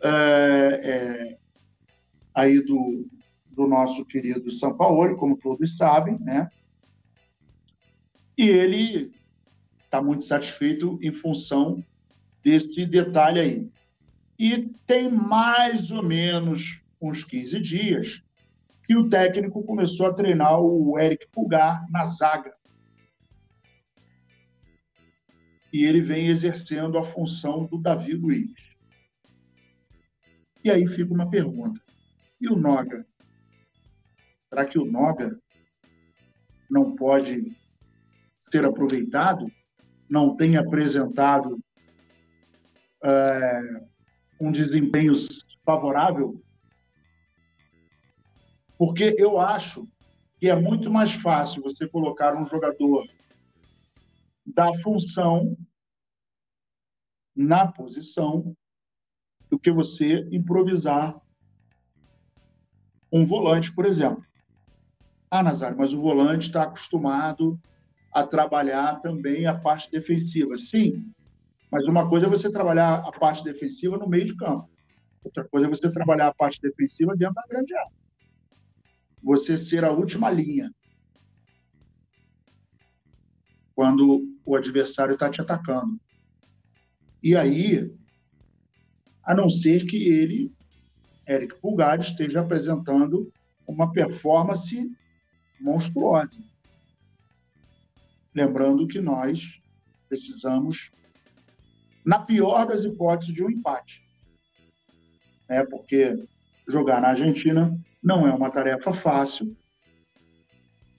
é, 0.00 0.10
é, 0.10 1.38
aí 2.32 2.60
do, 2.60 3.04
do 3.50 3.66
nosso 3.66 4.04
querido 4.04 4.48
São 4.48 4.76
Paulo, 4.76 5.16
como 5.16 5.36
todos 5.36 5.76
sabem, 5.76 6.18
né? 6.20 6.48
E 8.38 8.48
ele 8.48 9.12
está 9.90 10.00
muito 10.00 10.24
satisfeito 10.24 10.98
em 11.02 11.12
função 11.12 11.84
desse 12.42 12.86
detalhe 12.86 13.40
aí. 13.40 13.70
E 14.38 14.70
tem 14.86 15.10
mais 15.10 15.90
ou 15.90 16.02
menos 16.02 16.80
uns 17.00 17.24
15 17.24 17.60
dias, 17.60 18.22
que 18.84 18.96
o 18.96 19.08
técnico 19.08 19.62
começou 19.62 20.06
a 20.06 20.14
treinar 20.14 20.60
o 20.60 20.98
Eric 20.98 21.26
Pulgar 21.30 21.86
na 21.90 22.04
zaga. 22.04 22.54
e 25.72 25.84
ele 25.84 26.00
vem 26.00 26.28
exercendo 26.28 26.98
a 26.98 27.04
função 27.04 27.64
do 27.66 27.78
Davi 27.78 28.14
Luiz. 28.14 28.76
E 30.64 30.70
aí 30.70 30.86
fica 30.86 31.12
uma 31.12 31.30
pergunta: 31.30 31.80
e 32.40 32.48
o 32.48 32.56
Noga? 32.56 33.06
Será 34.48 34.64
que 34.64 34.78
o 34.78 34.84
Noga 34.84 35.38
não 36.68 36.96
pode 36.96 37.56
ser 38.38 38.64
aproveitado? 38.64 39.50
Não 40.10 40.36
tem 40.36 40.56
apresentado 40.56 41.60
é, 43.04 43.60
um 44.40 44.50
desempenho 44.50 45.14
favorável? 45.64 46.42
Porque 48.76 49.14
eu 49.18 49.38
acho 49.38 49.88
que 50.40 50.48
é 50.48 50.56
muito 50.56 50.90
mais 50.90 51.12
fácil 51.12 51.62
você 51.62 51.88
colocar 51.88 52.34
um 52.34 52.44
jogador 52.44 53.06
da 54.44 54.72
função 54.74 55.56
na 57.36 57.70
posição 57.70 58.56
do 59.48 59.58
que 59.58 59.70
você 59.70 60.28
improvisar 60.32 61.20
um 63.12 63.24
volante, 63.24 63.72
por 63.72 63.86
exemplo. 63.86 64.24
Ah, 65.30 65.42
Nazário, 65.42 65.78
mas 65.78 65.92
o 65.92 66.00
volante 66.00 66.46
está 66.46 66.64
acostumado 66.64 67.60
a 68.12 68.26
trabalhar 68.26 69.00
também 69.00 69.46
a 69.46 69.54
parte 69.54 69.90
defensiva. 69.90 70.56
Sim, 70.56 71.12
mas 71.70 71.86
uma 71.86 72.08
coisa 72.08 72.26
é 72.26 72.28
você 72.28 72.50
trabalhar 72.50 72.94
a 73.06 73.12
parte 73.12 73.44
defensiva 73.44 73.96
no 73.96 74.08
meio 74.08 74.24
de 74.24 74.36
campo. 74.36 74.68
Outra 75.22 75.44
coisa 75.44 75.66
é 75.66 75.70
você 75.70 75.90
trabalhar 75.90 76.28
a 76.28 76.34
parte 76.34 76.60
defensiva 76.60 77.14
dentro 77.16 77.34
da 77.34 77.46
grande 77.48 77.74
área. 77.74 77.92
Você 79.22 79.56
ser 79.56 79.84
a 79.84 79.92
última 79.92 80.30
linha. 80.30 80.72
Quando 83.74 84.26
o 84.44 84.56
adversário 84.56 85.14
está 85.14 85.30
te 85.30 85.40
atacando. 85.40 86.00
E 87.22 87.36
aí, 87.36 87.94
a 89.22 89.34
não 89.34 89.48
ser 89.48 89.86
que 89.86 90.08
ele, 90.08 90.52
Eric 91.28 91.60
Pulgar, 91.60 92.00
esteja 92.00 92.40
apresentando 92.40 93.30
uma 93.66 93.92
performance 93.92 94.90
monstruosa. 95.60 96.42
Lembrando 98.34 98.86
que 98.86 99.00
nós 99.00 99.60
precisamos, 100.08 100.90
na 102.04 102.18
pior 102.18 102.66
das 102.66 102.84
hipóteses, 102.84 103.34
de 103.34 103.44
um 103.44 103.50
empate. 103.50 104.02
É 105.48 105.64
porque 105.64 106.16
jogar 106.68 107.00
na 107.00 107.08
Argentina 107.08 107.76
não 108.02 108.26
é 108.26 108.32
uma 108.32 108.50
tarefa 108.50 108.92
fácil. 108.92 109.56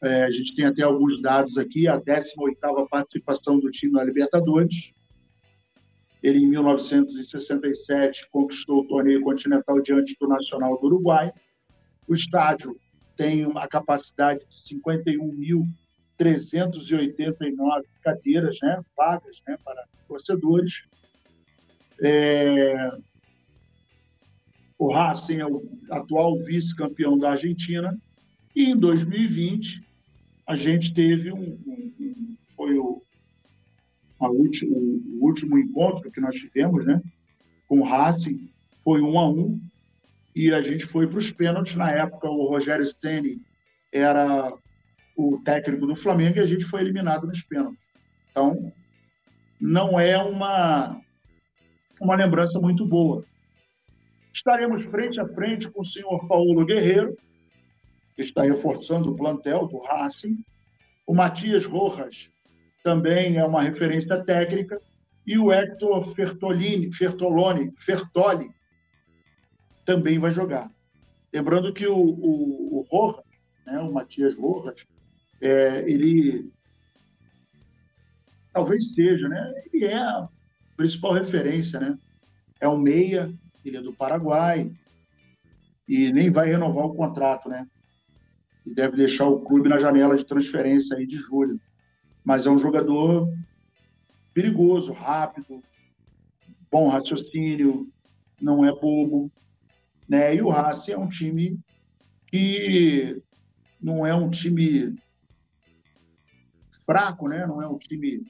É, 0.04 0.24
a 0.24 0.32
gente 0.32 0.56
tem 0.56 0.66
até 0.66 0.84
alguns 0.84 1.22
dados 1.22 1.58
aqui, 1.58 1.88
a 1.88 2.00
18ª 2.00 2.88
participação 2.90 3.60
do 3.60 3.70
time 3.70 3.94
na 3.94 4.04
Libertadores, 4.04 4.94
ele, 6.22 6.40
em 6.40 6.48
1967, 6.48 8.30
conquistou 8.30 8.82
o 8.82 8.88
torneio 8.88 9.22
continental 9.22 9.82
diante 9.82 10.16
do 10.20 10.28
Nacional 10.28 10.80
do 10.80 10.86
Uruguai. 10.86 11.32
O 12.08 12.14
estádio 12.14 12.80
tem 13.18 13.46
uma 13.46 13.68
capacidade 13.68 14.46
de 14.64 14.76
51.389 16.24 17.84
cadeiras, 18.04 18.58
né, 18.62 18.82
vagas 18.96 19.42
né, 19.48 19.58
para 19.64 19.84
torcedores. 20.08 20.88
É... 22.02 22.92
O 24.78 24.92
Racing 24.92 25.38
é 25.38 25.46
o 25.46 25.64
atual 25.92 26.40
vice-campeão 26.40 27.18
da 27.18 27.32
Argentina. 27.32 27.96
E 28.56 28.66
em 28.66 28.78
2020, 28.78 29.86
a 30.48 30.56
gente 30.56 30.94
teve 30.94 31.32
um, 31.32 31.58
um, 31.66 31.94
um 32.00 32.36
foi 32.56 32.78
o 32.78 33.04
o 34.20 35.26
último 35.26 35.58
encontro 35.58 36.12
que 36.12 36.22
nós 36.22 36.36
tivemos, 36.36 36.86
né, 36.86 37.02
com 37.68 37.80
o 37.80 37.84
Racing, 37.84 38.52
foi 38.78 39.02
um 39.02 39.18
a 39.20 39.28
um 39.28 39.60
e 40.36 40.54
a 40.54 40.62
gente 40.62 40.86
foi 40.86 41.08
para 41.08 41.18
os 41.18 41.32
pênaltis. 41.32 41.76
Na 41.76 41.90
época, 41.92 42.30
o 42.30 42.48
Rogério 42.48 42.86
Ceni 42.86 43.42
era 43.92 44.54
o 45.22 45.42
técnico 45.44 45.86
do 45.86 45.96
Flamengo 45.96 46.38
e 46.38 46.42
a 46.42 46.46
gente 46.46 46.66
foi 46.66 46.82
eliminado 46.82 47.28
nos 47.28 47.42
pênaltis. 47.42 47.88
Então, 48.30 48.72
não 49.60 50.00
é 50.00 50.18
uma, 50.18 51.00
uma 52.00 52.16
lembrança 52.16 52.60
muito 52.60 52.86
boa. 52.86 53.24
Estaremos 54.34 54.84
frente 54.84 55.20
a 55.20 55.28
frente 55.28 55.70
com 55.70 55.82
o 55.82 55.86
senhor 55.86 56.28
Paulo 56.28 56.66
Guerreiro, 56.66 57.16
que 58.16 58.22
está 58.22 58.44
reforçando 58.44 59.12
o 59.12 59.16
plantel 59.16 59.68
do 59.68 59.80
Racing, 59.80 60.44
o 61.06 61.14
Matias 61.14 61.66
Rojas, 61.66 62.32
também 62.84 63.38
é 63.38 63.46
uma 63.46 63.62
referência 63.62 64.24
técnica, 64.24 64.82
e 65.28 65.38
o 65.38 65.52
Hector 65.52 66.08
Fertolini, 66.16 66.92
Fertoloni, 66.92 67.72
Fertoli 67.78 68.50
também 69.86 70.18
vai 70.18 70.32
jogar. 70.32 70.72
Lembrando 71.32 71.74
que 71.74 71.86
o, 71.88 71.98
o, 71.98 72.80
o 72.80 72.88
Rojas, 72.90 73.24
né, 73.66 73.80
o 73.80 73.92
Matias 73.92 74.36
Rojas, 74.36 74.86
é, 75.42 75.90
ele 75.90 76.52
talvez 78.54 78.94
seja, 78.94 79.28
né? 79.28 79.54
Ele 79.74 79.86
é 79.86 79.98
a 79.98 80.28
principal 80.78 81.14
referência, 81.14 81.80
né? 81.80 81.98
É 82.60 82.68
o 82.68 82.78
meia, 82.78 83.34
ele 83.66 83.78
é 83.78 83.82
do 83.82 83.94
Paraguai 83.94 84.72
e 85.88 86.12
nem 86.12 86.30
vai 86.30 86.48
renovar 86.48 86.86
o 86.86 86.94
contrato, 86.94 87.50
né? 87.50 87.68
E 88.66 88.74
deve 88.74 88.96
deixar 88.96 89.26
o 89.26 89.42
clube 89.42 89.68
na 89.68 89.80
janela 89.80 90.16
de 90.16 90.26
transferência 90.26 90.96
aí 90.96 91.06
de 91.06 91.18
julho 91.18 91.60
mas 92.24 92.46
é 92.46 92.50
um 92.50 92.58
jogador 92.58 93.32
perigoso, 94.34 94.94
rápido, 94.94 95.62
bom 96.72 96.88
raciocínio, 96.88 97.92
não 98.40 98.66
é 98.66 98.72
bobo, 98.72 99.32
né? 100.08 100.36
E 100.36 100.42
o 100.42 100.50
Racing 100.50 100.94
é 100.94 100.98
um 100.98 101.10
time 101.10 101.60
que 102.28 103.22
não 103.82 104.06
é 104.06 104.14
um 104.16 104.30
time 104.30 104.96
fraco, 106.92 107.28
né? 107.28 107.46
Não 107.46 107.62
é 107.62 107.68
um 107.68 107.78
time 107.78 108.26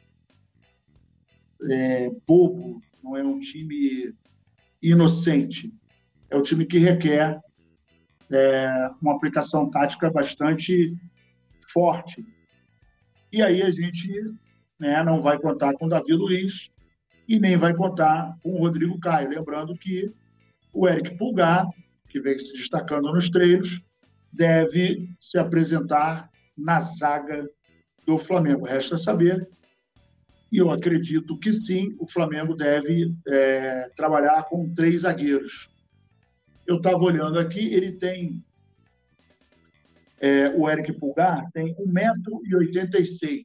é, 1.69 2.09
bobo, 2.27 2.81
não 3.03 3.17
é 3.17 3.23
um 3.23 3.39
time 3.39 4.13
inocente. 4.81 5.73
É 6.29 6.37
um 6.37 6.41
time 6.41 6.65
que 6.65 6.77
requer 6.77 7.39
é, 8.31 8.89
uma 9.01 9.15
aplicação 9.15 9.69
tática 9.69 10.09
bastante 10.09 10.95
forte 11.71 12.25
e 13.31 13.41
aí 13.41 13.61
a 13.61 13.69
gente 13.69 14.11
né, 14.77 15.01
não 15.03 15.21
vai 15.21 15.39
contar 15.39 15.73
com 15.73 15.85
o 15.85 15.89
Davi 15.89 16.11
Luiz 16.11 16.69
e 17.27 17.39
nem 17.39 17.55
vai 17.55 17.73
contar 17.73 18.37
com 18.43 18.51
o 18.51 18.57
Rodrigo 18.57 18.99
Caio. 18.99 19.29
Lembrando 19.29 19.73
que 19.77 20.13
o 20.73 20.87
Eric 20.87 21.15
Pulgar, 21.17 21.65
que 22.09 22.19
vem 22.19 22.37
se 22.37 22.51
destacando 22.51 23.11
nos 23.13 23.29
treinos, 23.29 23.81
deve 24.33 25.09
se 25.19 25.37
apresentar 25.37 26.29
na 26.57 26.79
zaga 26.81 27.49
do 28.05 28.17
Flamengo. 28.17 28.65
Resta 28.65 28.97
saber. 28.97 29.47
E 30.51 30.57
eu 30.57 30.69
acredito 30.69 31.37
que 31.37 31.53
sim, 31.53 31.95
o 31.97 32.07
Flamengo 32.07 32.55
deve 32.55 33.15
é, 33.27 33.89
trabalhar 33.95 34.43
com 34.43 34.73
três 34.73 35.01
zagueiros. 35.01 35.69
Eu 36.67 36.77
estava 36.77 36.97
olhando 36.97 37.39
aqui, 37.39 37.73
ele 37.73 37.93
tem 37.93 38.43
é, 40.21 40.49
o 40.55 40.69
Eric 40.69 40.93
Pulgar 40.93 41.49
tem 41.51 41.73
1,86m. 41.75 43.43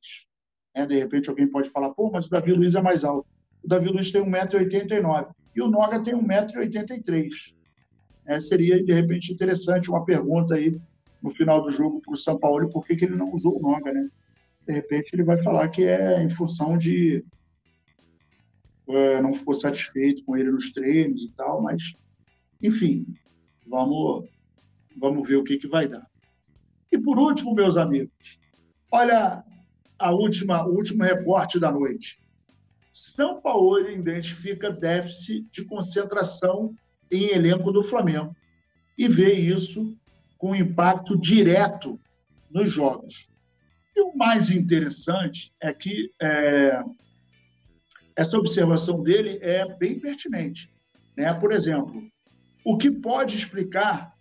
É, 0.75 0.85
de 0.85 0.95
repente 0.99 1.31
alguém 1.31 1.49
pode 1.49 1.71
falar, 1.71 1.95
pô, 1.95 2.11
mas 2.11 2.27
o 2.27 2.31
Davi 2.31 2.53
Luiz 2.53 2.75
é 2.75 2.83
mais 2.83 3.03
alto. 3.03 3.27
O 3.65 3.69
Davi 3.69 3.89
Luiz 3.89 4.11
tem 4.11 4.23
1,89m. 4.23 5.29
E 5.55 5.63
o 5.63 5.69
Noga 5.69 6.05
tem 6.05 6.15
1,83m. 6.15 7.31
É, 8.27 8.39
seria, 8.39 8.85
de 8.85 8.93
repente, 8.93 9.33
interessante 9.33 9.89
uma 9.89 10.05
pergunta 10.05 10.55
aí 10.55 10.79
no 11.23 11.31
final 11.31 11.63
do 11.63 11.71
jogo 11.71 12.03
para 12.03 12.13
o 12.13 12.17
São 12.17 12.39
Paulo, 12.39 12.69
por 12.69 12.85
que, 12.85 12.95
que 12.95 13.07
ele 13.07 13.17
não 13.17 13.33
usou 13.33 13.57
o 13.57 13.63
Noga, 13.63 13.91
né? 13.91 14.07
De 14.67 14.73
repente 14.73 15.11
ele 15.13 15.23
vai 15.23 15.43
falar 15.43 15.69
que 15.69 15.85
é 15.85 16.23
em 16.23 16.31
função 16.31 16.77
de 16.77 17.25
é, 18.89 19.21
não 19.21 19.35
ficou 19.35 19.55
satisfeito 19.55 20.25
com 20.25 20.37
ele 20.37 20.51
nos 20.51 20.73
treinos 20.73 21.25
e 21.25 21.31
tal, 21.33 21.61
mas, 21.61 21.95
enfim, 22.63 23.07
vamos, 23.67 24.29
vamos 24.97 25.29
ver 25.29 25.37
o 25.37 25.45
que, 25.45 25.57
que 25.57 25.67
vai 25.67 25.89
dar. 25.89 26.07
E 26.91 26.99
por 26.99 27.19
último, 27.19 27.55
meus 27.55 27.77
amigos, 27.77 28.39
olha 28.91 29.45
a 29.99 30.13
última, 30.13 30.65
o 30.65 30.75
último 30.75 31.03
reporte 31.03 31.59
da 31.59 31.71
noite. 31.71 32.19
São 32.93 33.41
Paulo 33.41 33.79
identifica 33.91 34.71
déficit 34.71 35.47
de 35.51 35.65
concentração 35.65 36.75
em 37.11 37.31
elenco 37.31 37.73
do 37.73 37.83
Flamengo 37.83 38.35
e 38.97 39.09
vê 39.09 39.35
isso 39.35 39.95
com 40.39 40.55
impacto 40.55 41.19
direto 41.19 41.99
nos 42.51 42.71
jogos. 42.71 43.29
E 43.97 44.01
o 44.03 44.15
mais 44.15 44.51
interessante 44.51 45.55
é 45.61 45.73
que 45.73 46.13
é, 46.21 46.83
essa 48.15 48.37
observação 48.37 49.03
dele 49.03 49.39
é 49.41 49.67
bem 49.77 49.99
pertinente. 49.99 50.71
Né? 51.17 51.33
Por 51.33 51.51
exemplo, 51.51 52.07
o 52.63 52.77
que 52.77 52.91
pode 52.91 53.35
explicar 53.35 54.15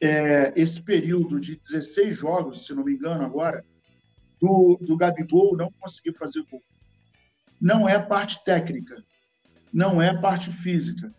é, 0.00 0.52
esse 0.54 0.80
período 0.80 1.40
de 1.40 1.56
16 1.56 2.16
jogos, 2.16 2.66
se 2.66 2.72
não 2.72 2.84
me 2.84 2.92
engano 2.92 3.24
agora, 3.24 3.64
do, 4.40 4.76
do 4.80 4.96
Gabigol 4.96 5.56
não 5.56 5.70
conseguir 5.80 6.12
fazer 6.14 6.44
gol. 6.50 6.62
não 7.60 7.88
é 7.88 7.98
parte 8.00 8.42
técnica, 8.44 9.02
não 9.72 10.02
é 10.02 10.16
parte 10.20 10.50
física. 10.50 11.14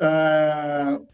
Uh, 0.00 1.06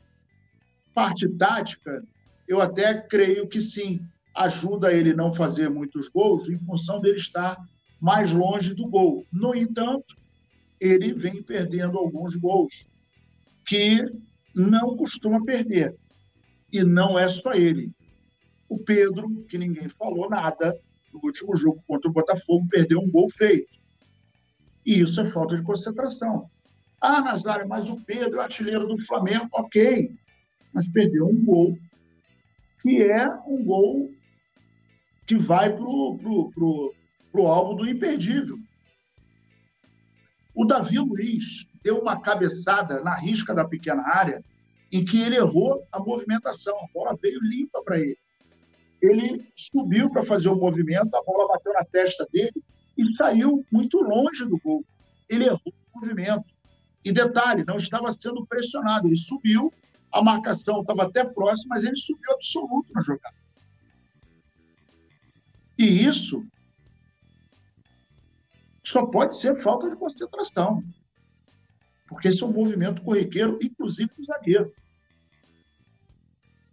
parte 0.95 1.29
tática, 1.37 2.03
eu 2.47 2.61
até 2.61 3.01
creio 3.01 3.49
que 3.49 3.61
sim, 3.61 4.07
ajuda 4.35 4.93
ele 4.93 5.15
não 5.15 5.33
fazer 5.33 5.69
muitos 5.71 6.09
gols 6.09 6.49
em 6.49 6.59
função 6.59 7.01
dele 7.01 7.19
estar 7.19 7.57
mais 8.01 8.33
longe 8.33 8.75
do 8.75 8.87
gol. 8.89 9.25
No 9.33 9.55
entanto, 9.55 10.17
ele 10.81 11.13
vem 11.13 11.43
perdendo 11.43 11.97
alguns 11.99 12.35
gols 12.35 12.87
que 13.65 14.05
não 14.55 14.97
costuma 14.97 15.43
perder. 15.45 15.97
E 16.73 16.83
não 16.83 17.19
é 17.19 17.29
só 17.29 17.53
ele. 17.53 17.93
O 18.69 18.79
Pedro, 18.79 19.45
que 19.49 19.57
ninguém 19.57 19.89
falou 19.89 20.29
nada, 20.29 20.79
no 21.13 21.21
último 21.23 21.55
jogo 21.55 21.83
contra 21.87 22.11
o 22.11 22.13
Botafogo, 22.13 22.67
perdeu 22.69 23.01
um 23.01 23.11
gol 23.11 23.29
feito. 23.37 23.73
E 24.85 25.01
isso 25.01 25.21
é 25.21 25.25
falta 25.25 25.57
de 25.57 25.63
concentração. 25.63 26.51
Ah, 27.01 27.21
Nazário, 27.21 27.69
mas 27.69 27.89
o 27.89 28.01
Pedro 28.01 28.41
é 28.41 28.45
artilheiro 28.45 28.87
do 28.87 29.03
Flamengo. 29.05 29.49
Ok, 29.53 30.11
mas 30.73 30.89
perdeu 30.89 31.27
um 31.29 31.45
gol 31.45 31.79
que 32.83 33.03
é 33.03 33.29
um 33.47 33.65
gol 33.65 34.11
que 35.27 35.37
vai 35.37 35.75
para 35.75 35.85
o 35.85 36.17
pro, 36.17 36.51
pro, 36.51 36.95
pro 37.33 37.47
alvo 37.47 37.75
do 37.75 37.89
imperdível. 37.89 38.59
O 40.55 40.65
Davi 40.65 40.99
Luiz 40.99 41.67
deu 41.83 41.99
uma 41.99 42.21
cabeçada 42.21 43.03
na 43.03 43.15
risca 43.15 43.55
da 43.55 43.65
pequena 43.65 44.03
área 44.07 44.43
em 44.93 45.05
que 45.05 45.21
ele 45.21 45.37
errou 45.37 45.85
a 45.91 45.99
movimentação. 45.99 46.77
A 46.77 46.87
bola 46.93 47.19
veio 47.21 47.41
limpa 47.43 47.83
para 47.83 47.99
ele. 47.99 48.19
Ele 49.03 49.47
subiu 49.57 50.09
para 50.11 50.23
fazer 50.23 50.49
o 50.49 50.57
movimento, 50.57 51.15
a 51.15 51.23
bola 51.25 51.49
bateu 51.49 51.73
na 51.73 51.85
testa 51.85 52.27
dele 52.33 52.63
e 52.97 53.13
saiu 53.17 53.67
muito 53.71 54.01
longe 54.01 54.45
do 54.47 54.59
gol. 54.59 54.85
Ele 55.29 55.47
errou 55.47 55.61
o 55.67 55.99
movimento. 55.99 56.45
E 57.05 57.13
detalhe, 57.13 57.65
não 57.67 57.77
estava 57.77 58.11
sendo 58.13 58.47
pressionado. 58.47 59.09
Ele 59.09 59.17
subiu, 59.17 59.73
a 60.13 60.23
marcação 60.23 60.81
estava 60.81 61.03
até 61.03 61.25
próxima, 61.25 61.75
mas 61.75 61.85
ele 61.85 61.97
subiu 61.97 62.33
absoluto 62.33 62.91
na 62.95 63.03
jogada. 63.03 63.44
E 65.79 66.05
isso 66.05 66.47
só 68.83 69.07
pode 69.07 69.37
ser 69.37 69.57
falta 69.57 69.89
de 69.89 69.97
concentração. 69.97 70.85
Porque 72.07 72.29
esse 72.29 72.43
é 72.43 72.47
um 72.47 72.53
movimento 72.53 73.03
corriqueiro, 73.03 73.59
inclusive 73.63 74.11
do 74.17 74.25
zagueiro. 74.25 74.73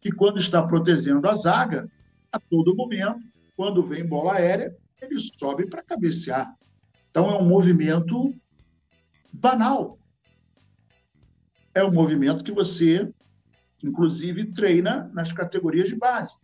Que 0.02 0.12
quando 0.12 0.40
está 0.40 0.62
protegendo 0.62 1.28
a 1.28 1.34
zaga, 1.36 1.90
a 2.32 2.40
todo 2.40 2.76
momento, 2.76 3.22
quando 3.56 3.84
vem 3.84 4.06
bola 4.06 4.34
aérea, 4.34 4.76
ele 5.02 5.18
sobe 5.20 5.66
para 5.68 5.84
cabecear. 5.84 6.54
Então 7.10 7.30
é 7.30 7.38
um 7.38 7.46
movimento 7.46 8.34
banal. 9.32 9.98
É 11.74 11.84
um 11.84 11.92
movimento 11.92 12.44
que 12.44 12.52
você, 12.52 13.12
inclusive, 13.84 14.52
treina 14.52 15.10
nas 15.14 15.32
categorias 15.32 15.88
de 15.88 15.96
base. 15.96 16.36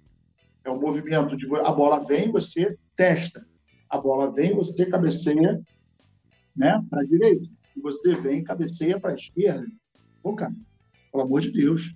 É 0.68 0.70
um 0.70 0.82
movimento 0.82 1.38
de 1.38 1.48
a 1.56 1.72
bola 1.72 2.06
vem, 2.06 2.30
você 2.30 2.78
testa. 2.94 3.48
A 3.90 3.98
bola 3.98 4.30
vem, 4.30 4.54
você 4.54 4.86
cabeceia 4.86 5.62
né, 6.54 6.86
para 6.90 7.04
a 7.04 7.06
direita. 7.06 7.48
E 7.74 7.80
você 7.80 8.14
vem, 8.18 8.44
cabeceia 8.44 9.00
para 9.00 9.12
a 9.12 9.16
esquerda. 9.16 9.66
Pô, 10.22 10.36
cara, 10.36 10.54
pelo 11.10 11.24
amor 11.24 11.40
de 11.40 11.52
Deus. 11.52 11.96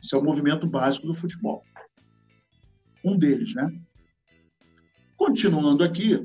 Esse 0.00 0.14
é 0.14 0.18
o 0.18 0.22
movimento 0.22 0.68
básico 0.68 1.08
do 1.08 1.16
futebol. 1.16 1.64
Um 3.04 3.18
deles, 3.18 3.52
né? 3.56 3.76
Continuando 5.16 5.82
aqui, 5.82 6.24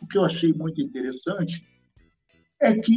o 0.00 0.06
que 0.06 0.16
eu 0.16 0.24
achei 0.24 0.50
muito 0.50 0.80
interessante 0.80 1.62
é 2.58 2.72
que 2.72 2.96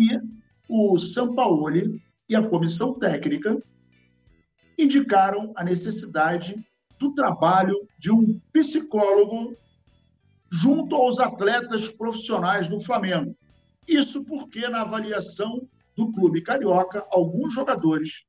o 0.69 0.97
Sampaoli 0.97 2.01
e 2.29 2.35
a 2.35 2.47
comissão 2.47 2.93
técnica 2.97 3.61
indicaram 4.77 5.51
a 5.57 5.65
necessidade 5.65 6.65
do 6.99 7.13
trabalho 7.13 7.75
de 7.97 8.11
um 8.11 8.39
psicólogo 8.51 9.55
junto 10.51 10.95
aos 10.95 11.19
atletas 11.19 11.89
profissionais 11.89 12.67
do 12.67 12.79
Flamengo. 12.79 13.35
Isso 13.87 14.23
porque, 14.23 14.67
na 14.67 14.81
avaliação 14.81 15.67
do 15.95 16.11
clube 16.11 16.41
carioca, 16.41 17.05
alguns 17.09 17.53
jogadores 17.53 18.25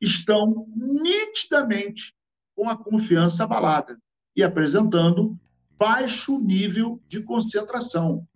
estão 0.00 0.66
nitidamente 0.74 2.14
com 2.54 2.68
a 2.68 2.76
confiança 2.76 3.44
abalada 3.44 3.98
e 4.36 4.42
apresentando 4.42 5.38
baixo 5.78 6.38
nível 6.38 7.00
de 7.08 7.22
concentração. 7.22 8.26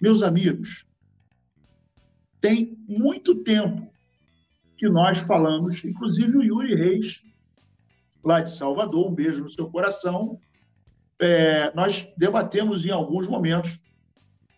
Meus 0.00 0.22
amigos, 0.22 0.84
tem 2.40 2.76
muito 2.88 3.42
tempo 3.42 3.92
que 4.76 4.88
nós 4.88 5.18
falamos, 5.18 5.84
inclusive 5.84 6.36
o 6.36 6.42
Yuri 6.42 6.74
Reis, 6.74 7.22
lá 8.22 8.40
de 8.40 8.50
Salvador, 8.50 9.08
um 9.08 9.14
beijo 9.14 9.42
no 9.42 9.50
seu 9.50 9.68
coração. 9.68 10.38
É, 11.20 11.72
nós 11.74 12.08
debatemos 12.16 12.84
em 12.84 12.90
alguns 12.90 13.28
momentos, 13.28 13.80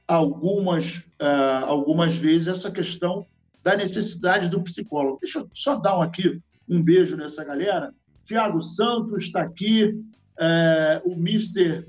algumas, 0.06 0.96
uh, 1.20 1.64
algumas 1.66 2.14
vezes, 2.14 2.48
essa 2.48 2.70
questão 2.70 3.26
da 3.62 3.76
necessidade 3.76 4.48
do 4.48 4.62
psicólogo. 4.62 5.18
Deixa 5.20 5.40
eu 5.40 5.50
só 5.54 5.76
dar 5.76 5.98
um 5.98 6.02
aqui 6.02 6.40
um 6.68 6.82
beijo 6.82 7.16
nessa 7.16 7.44
galera. 7.44 7.92
Tiago 8.24 8.62
Santos 8.62 9.24
está 9.24 9.42
aqui, 9.42 10.02
é, 10.38 11.02
o 11.04 11.14
Mister 11.14 11.86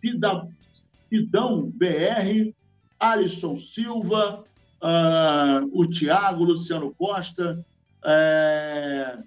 Cidão 0.00 1.70
BR, 1.74 2.54
Alisson 2.98 3.56
Silva, 3.56 4.44
uh, 4.80 5.70
o 5.72 5.86
Tiago, 5.86 6.44
Luciano 6.44 6.94
Costa. 6.94 7.64
É... 8.04 9.18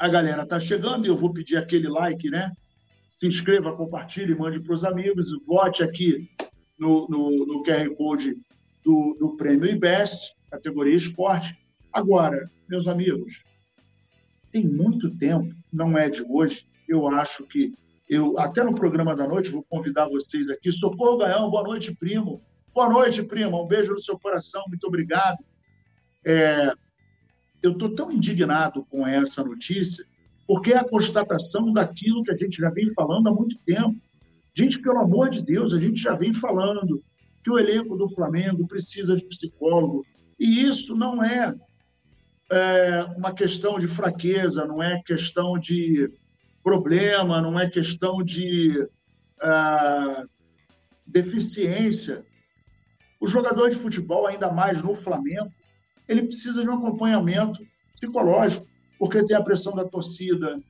A 0.00 0.08
galera 0.08 0.44
está 0.44 0.58
chegando 0.58 1.04
e 1.04 1.10
eu 1.10 1.16
vou 1.16 1.30
pedir 1.30 1.58
aquele 1.58 1.86
like, 1.86 2.30
né? 2.30 2.50
Se 3.10 3.26
inscreva, 3.26 3.76
compartilhe, 3.76 4.34
mande 4.34 4.58
para 4.58 4.72
os 4.72 4.82
amigos, 4.82 5.28
vote 5.46 5.82
aqui 5.82 6.26
no, 6.78 7.06
no, 7.06 7.44
no 7.44 7.62
QR 7.62 7.94
Code 7.96 8.34
do, 8.82 9.14
do 9.20 9.36
Prêmio 9.36 9.68
IBEST, 9.68 10.34
categoria 10.50 10.96
esporte. 10.96 11.54
Agora, 11.92 12.50
meus 12.66 12.88
amigos, 12.88 13.44
tem 14.50 14.64
muito 14.64 15.14
tempo, 15.18 15.54
não 15.70 15.98
é 15.98 16.08
de 16.08 16.24
hoje, 16.26 16.66
eu 16.88 17.06
acho 17.06 17.44
que 17.44 17.74
eu, 18.08 18.38
até 18.38 18.64
no 18.64 18.74
programa 18.74 19.14
da 19.14 19.28
noite, 19.28 19.50
vou 19.50 19.62
convidar 19.64 20.08
vocês 20.08 20.48
aqui. 20.48 20.72
Socorro 20.72 21.18
Gaião, 21.18 21.50
boa 21.50 21.62
noite, 21.62 21.94
primo. 21.94 22.42
Boa 22.74 22.88
noite, 22.88 23.22
prima. 23.22 23.62
Um 23.62 23.66
beijo 23.66 23.92
no 23.92 24.00
seu 24.00 24.18
coração. 24.18 24.64
Muito 24.66 24.84
obrigado. 24.86 25.36
É, 26.24 26.72
eu 27.62 27.72
estou 27.72 27.94
tão 27.94 28.10
indignado 28.10 28.84
com 28.86 29.06
essa 29.06 29.44
notícia, 29.44 30.04
porque 30.46 30.72
é 30.72 30.78
a 30.78 30.88
constatação 30.88 31.72
daquilo 31.72 32.22
que 32.22 32.32
a 32.32 32.36
gente 32.36 32.58
já 32.58 32.70
vem 32.70 32.92
falando 32.92 33.28
há 33.28 33.32
muito 33.32 33.56
tempo. 33.64 33.96
Gente, 34.54 34.80
pelo 34.80 34.98
amor 34.98 35.30
de 35.30 35.42
Deus, 35.42 35.72
a 35.72 35.78
gente 35.78 36.00
já 36.00 36.14
vem 36.14 36.32
falando 36.32 37.02
que 37.42 37.50
o 37.50 37.58
elenco 37.58 37.96
do 37.96 38.08
Flamengo 38.10 38.66
precisa 38.66 39.16
de 39.16 39.24
psicólogo. 39.24 40.04
E 40.38 40.62
isso 40.62 40.94
não 40.96 41.22
é, 41.22 41.54
é 42.50 43.04
uma 43.16 43.32
questão 43.32 43.78
de 43.78 43.86
fraqueza, 43.86 44.64
não 44.64 44.82
é 44.82 45.00
questão 45.02 45.58
de 45.58 46.10
problema, 46.62 47.40
não 47.40 47.58
é 47.58 47.68
questão 47.68 48.22
de 48.22 48.80
uh, 48.80 50.28
deficiência. 51.06 52.24
O 53.20 53.26
jogador 53.26 53.70
de 53.70 53.76
futebol, 53.76 54.26
ainda 54.26 54.50
mais 54.50 54.78
no 54.78 54.94
Flamengo, 54.94 55.52
ele 56.10 56.24
precisa 56.24 56.62
de 56.62 56.68
um 56.68 56.74
acompanhamento 56.74 57.64
psicológico, 57.94 58.66
porque 58.98 59.24
tem 59.24 59.36
a 59.36 59.42
pressão 59.42 59.74
da 59.74 59.84
torcida, 59.84 60.60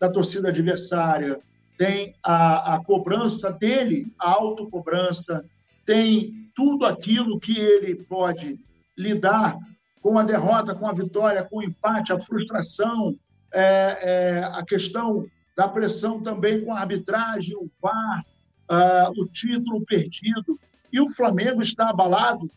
da 0.00 0.08
torcida 0.08 0.48
adversária, 0.48 1.40
tem 1.76 2.14
a, 2.22 2.74
a 2.74 2.84
cobrança 2.84 3.50
dele, 3.50 4.06
a 4.18 4.30
autocobrança, 4.30 5.44
tem 5.84 6.50
tudo 6.54 6.86
aquilo 6.86 7.40
que 7.40 7.58
ele 7.58 7.96
pode 7.96 8.58
lidar 8.96 9.58
com 10.00 10.18
a 10.18 10.22
derrota, 10.22 10.74
com 10.74 10.86
a 10.86 10.92
vitória, 10.92 11.42
com 11.42 11.58
o 11.58 11.62
empate, 11.62 12.12
a 12.12 12.20
frustração, 12.20 13.16
é, 13.52 13.98
é, 14.02 14.44
a 14.44 14.64
questão 14.64 15.26
da 15.56 15.66
pressão 15.66 16.22
também 16.22 16.64
com 16.64 16.72
a 16.72 16.80
arbitragem, 16.80 17.56
o 17.56 17.68
VAR, 17.80 18.24
uh, 18.70 19.20
o 19.20 19.26
título 19.26 19.84
perdido 19.84 20.58
e 20.92 21.00
o 21.00 21.10
Flamengo 21.10 21.60
está 21.60 21.90
abalado. 21.90 22.50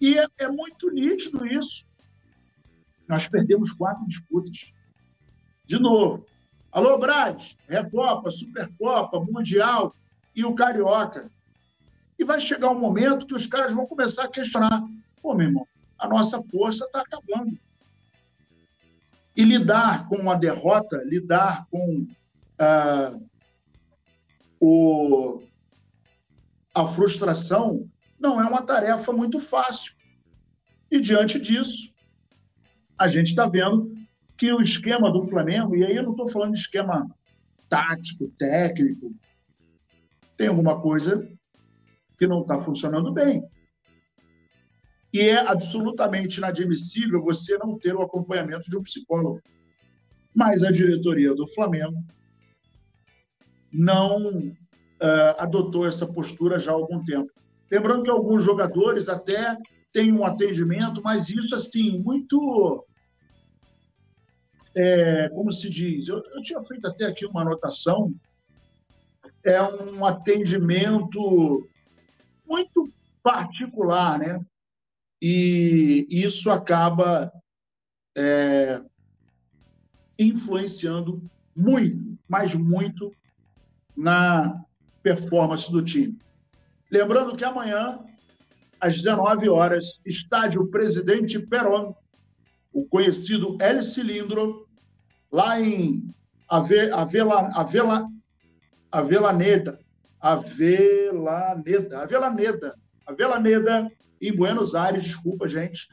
E 0.00 0.18
é, 0.18 0.26
é 0.38 0.48
muito 0.48 0.90
nítido 0.90 1.46
isso. 1.46 1.84
Nós 3.06 3.28
perdemos 3.28 3.72
quatro 3.72 4.06
disputas. 4.06 4.72
De 5.66 5.78
novo. 5.78 6.24
Alô, 6.72 6.98
Braz, 6.98 7.56
Recopa, 7.68 8.30
Supercopa, 8.30 9.20
Mundial 9.20 9.94
e 10.34 10.44
o 10.44 10.54
Carioca. 10.54 11.30
E 12.18 12.24
vai 12.24 12.38
chegar 12.38 12.70
um 12.70 12.78
momento 12.78 13.26
que 13.26 13.34
os 13.34 13.46
caras 13.46 13.72
vão 13.72 13.86
começar 13.86 14.24
a 14.24 14.28
questionar. 14.28 14.84
Pô, 15.20 15.34
meu 15.34 15.48
irmão, 15.48 15.66
a 15.98 16.08
nossa 16.08 16.40
força 16.40 16.84
está 16.84 17.00
acabando. 17.00 17.58
E 19.36 19.44
lidar 19.44 20.08
com 20.08 20.30
a 20.30 20.36
derrota, 20.36 21.02
lidar 21.04 21.66
com 21.70 22.06
ah, 22.58 23.18
o, 24.60 25.42
a 26.74 26.86
frustração 26.86 27.89
não 28.20 28.40
é 28.40 28.44
uma 28.44 28.62
tarefa 28.62 29.12
muito 29.12 29.40
fácil. 29.40 29.94
E 30.90 31.00
diante 31.00 31.40
disso, 31.40 31.92
a 32.98 33.08
gente 33.08 33.28
está 33.28 33.48
vendo 33.48 33.92
que 34.36 34.52
o 34.52 34.60
esquema 34.60 35.10
do 35.10 35.22
Flamengo, 35.22 35.74
e 35.74 35.84
aí 35.84 35.96
eu 35.96 36.02
não 36.02 36.12
estou 36.12 36.28
falando 36.28 36.52
de 36.52 36.60
esquema 36.60 37.08
tático, 37.68 38.28
técnico, 38.38 39.14
tem 40.36 40.48
alguma 40.48 40.80
coisa 40.80 41.26
que 42.18 42.26
não 42.26 42.42
está 42.42 42.60
funcionando 42.60 43.12
bem. 43.12 43.42
E 45.12 45.20
é 45.20 45.38
absolutamente 45.38 46.38
inadmissível 46.38 47.22
você 47.22 47.56
não 47.58 47.78
ter 47.78 47.94
o 47.94 48.02
acompanhamento 48.02 48.68
de 48.68 48.76
um 48.76 48.82
psicólogo. 48.82 49.40
Mas 50.34 50.62
a 50.62 50.70
diretoria 50.70 51.34
do 51.34 51.48
Flamengo 51.48 51.96
não 53.72 54.28
uh, 54.28 55.34
adotou 55.38 55.86
essa 55.86 56.06
postura 56.06 56.58
já 56.58 56.70
há 56.70 56.74
algum 56.74 57.04
tempo. 57.04 57.32
Lembrando 57.70 58.02
que 58.02 58.10
alguns 58.10 58.42
jogadores 58.42 59.08
até 59.08 59.56
têm 59.92 60.12
um 60.12 60.24
atendimento, 60.24 61.02
mas 61.02 61.28
isso, 61.28 61.54
assim, 61.54 61.98
muito. 61.98 62.84
É, 64.74 65.28
como 65.30 65.52
se 65.52 65.68
diz? 65.68 66.08
Eu, 66.08 66.22
eu 66.34 66.42
tinha 66.42 66.62
feito 66.62 66.86
até 66.86 67.04
aqui 67.04 67.26
uma 67.26 67.42
anotação. 67.42 68.14
É 69.44 69.62
um 69.62 70.04
atendimento 70.04 71.68
muito 72.46 72.92
particular, 73.22 74.18
né? 74.18 74.44
E 75.22 76.06
isso 76.10 76.50
acaba 76.50 77.32
é, 78.16 78.80
influenciando 80.18 81.22
muito, 81.56 82.18
mas 82.28 82.54
muito 82.54 83.12
na 83.96 84.64
performance 85.02 85.70
do 85.70 85.82
time. 85.82 86.18
Lembrando 86.90 87.36
que 87.36 87.44
amanhã, 87.44 88.00
às 88.80 88.96
19 88.96 89.48
horas, 89.48 89.84
estádio 90.04 90.68
Presidente 90.70 91.38
Perón, 91.38 91.94
o 92.72 92.84
conhecido 92.86 93.56
El 93.60 93.82
Cilindro, 93.82 94.66
lá 95.30 95.60
em 95.60 96.12
Avela, 96.48 97.50
Avela, 97.54 98.08
Avelaneda, 98.90 99.78
Avelaneda, 100.20 102.02
Avelaneda, 102.02 102.74
Avelaneda, 103.06 103.90
em 104.20 104.34
Buenos 104.34 104.74
Aires, 104.74 105.04
desculpa, 105.04 105.48
gente. 105.48 105.88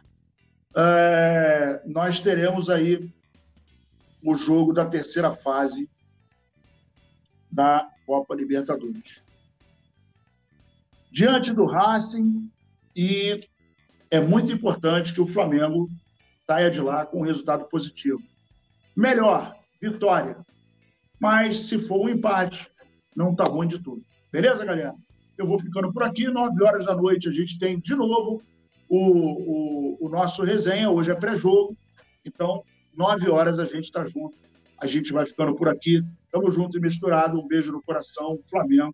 É, 0.75 1.81
nós 1.85 2.19
teremos 2.19 2.69
aí 2.69 3.11
o 4.23 4.35
jogo 4.35 4.73
da 4.73 4.85
terceira 4.85 5.31
fase 5.31 5.89
da 7.51 7.87
Copa 8.05 8.35
Libertadores. 8.35 9.26
Diante 11.11 11.53
do 11.53 11.65
Racing, 11.65 12.49
e 12.95 13.39
é 14.09 14.19
muito 14.19 14.51
importante 14.51 15.13
que 15.13 15.21
o 15.21 15.27
Flamengo 15.27 15.89
saia 16.45 16.71
de 16.71 16.81
lá 16.81 17.05
com 17.05 17.19
um 17.19 17.25
resultado 17.25 17.65
positivo. 17.65 18.21
Melhor, 18.95 19.55
vitória. 19.81 20.37
Mas 21.19 21.67
se 21.67 21.77
for 21.77 21.99
um 21.99 22.09
empate, 22.09 22.69
não 23.15 23.35
tá 23.35 23.43
bom 23.43 23.65
de 23.65 23.79
tudo. 23.79 24.03
Beleza, 24.31 24.65
galera? 24.65 24.95
Eu 25.37 25.45
vou 25.45 25.59
ficando 25.59 25.91
por 25.93 26.03
aqui. 26.03 26.27
Nove 26.27 26.63
horas 26.63 26.85
da 26.85 26.95
noite 26.95 27.29
a 27.29 27.31
gente 27.31 27.59
tem 27.59 27.79
de 27.79 27.95
novo 27.95 28.41
o, 28.89 28.97
o, 28.97 30.05
o 30.05 30.09
nosso 30.09 30.43
resenha. 30.43 30.89
Hoje 30.89 31.11
é 31.11 31.15
pré-jogo. 31.15 31.77
Então, 32.25 32.63
nove 32.95 33.29
horas 33.29 33.59
a 33.59 33.65
gente 33.65 33.85
está 33.85 34.03
junto. 34.03 34.35
A 34.79 34.87
gente 34.87 35.11
vai 35.13 35.25
ficando 35.25 35.55
por 35.55 35.69
aqui. 35.69 36.03
Tamo 36.31 36.49
junto 36.49 36.77
e 36.77 36.81
misturado. 36.81 37.39
Um 37.39 37.47
beijo 37.47 37.71
no 37.71 37.81
coração. 37.81 38.39
Flamengo 38.49 38.93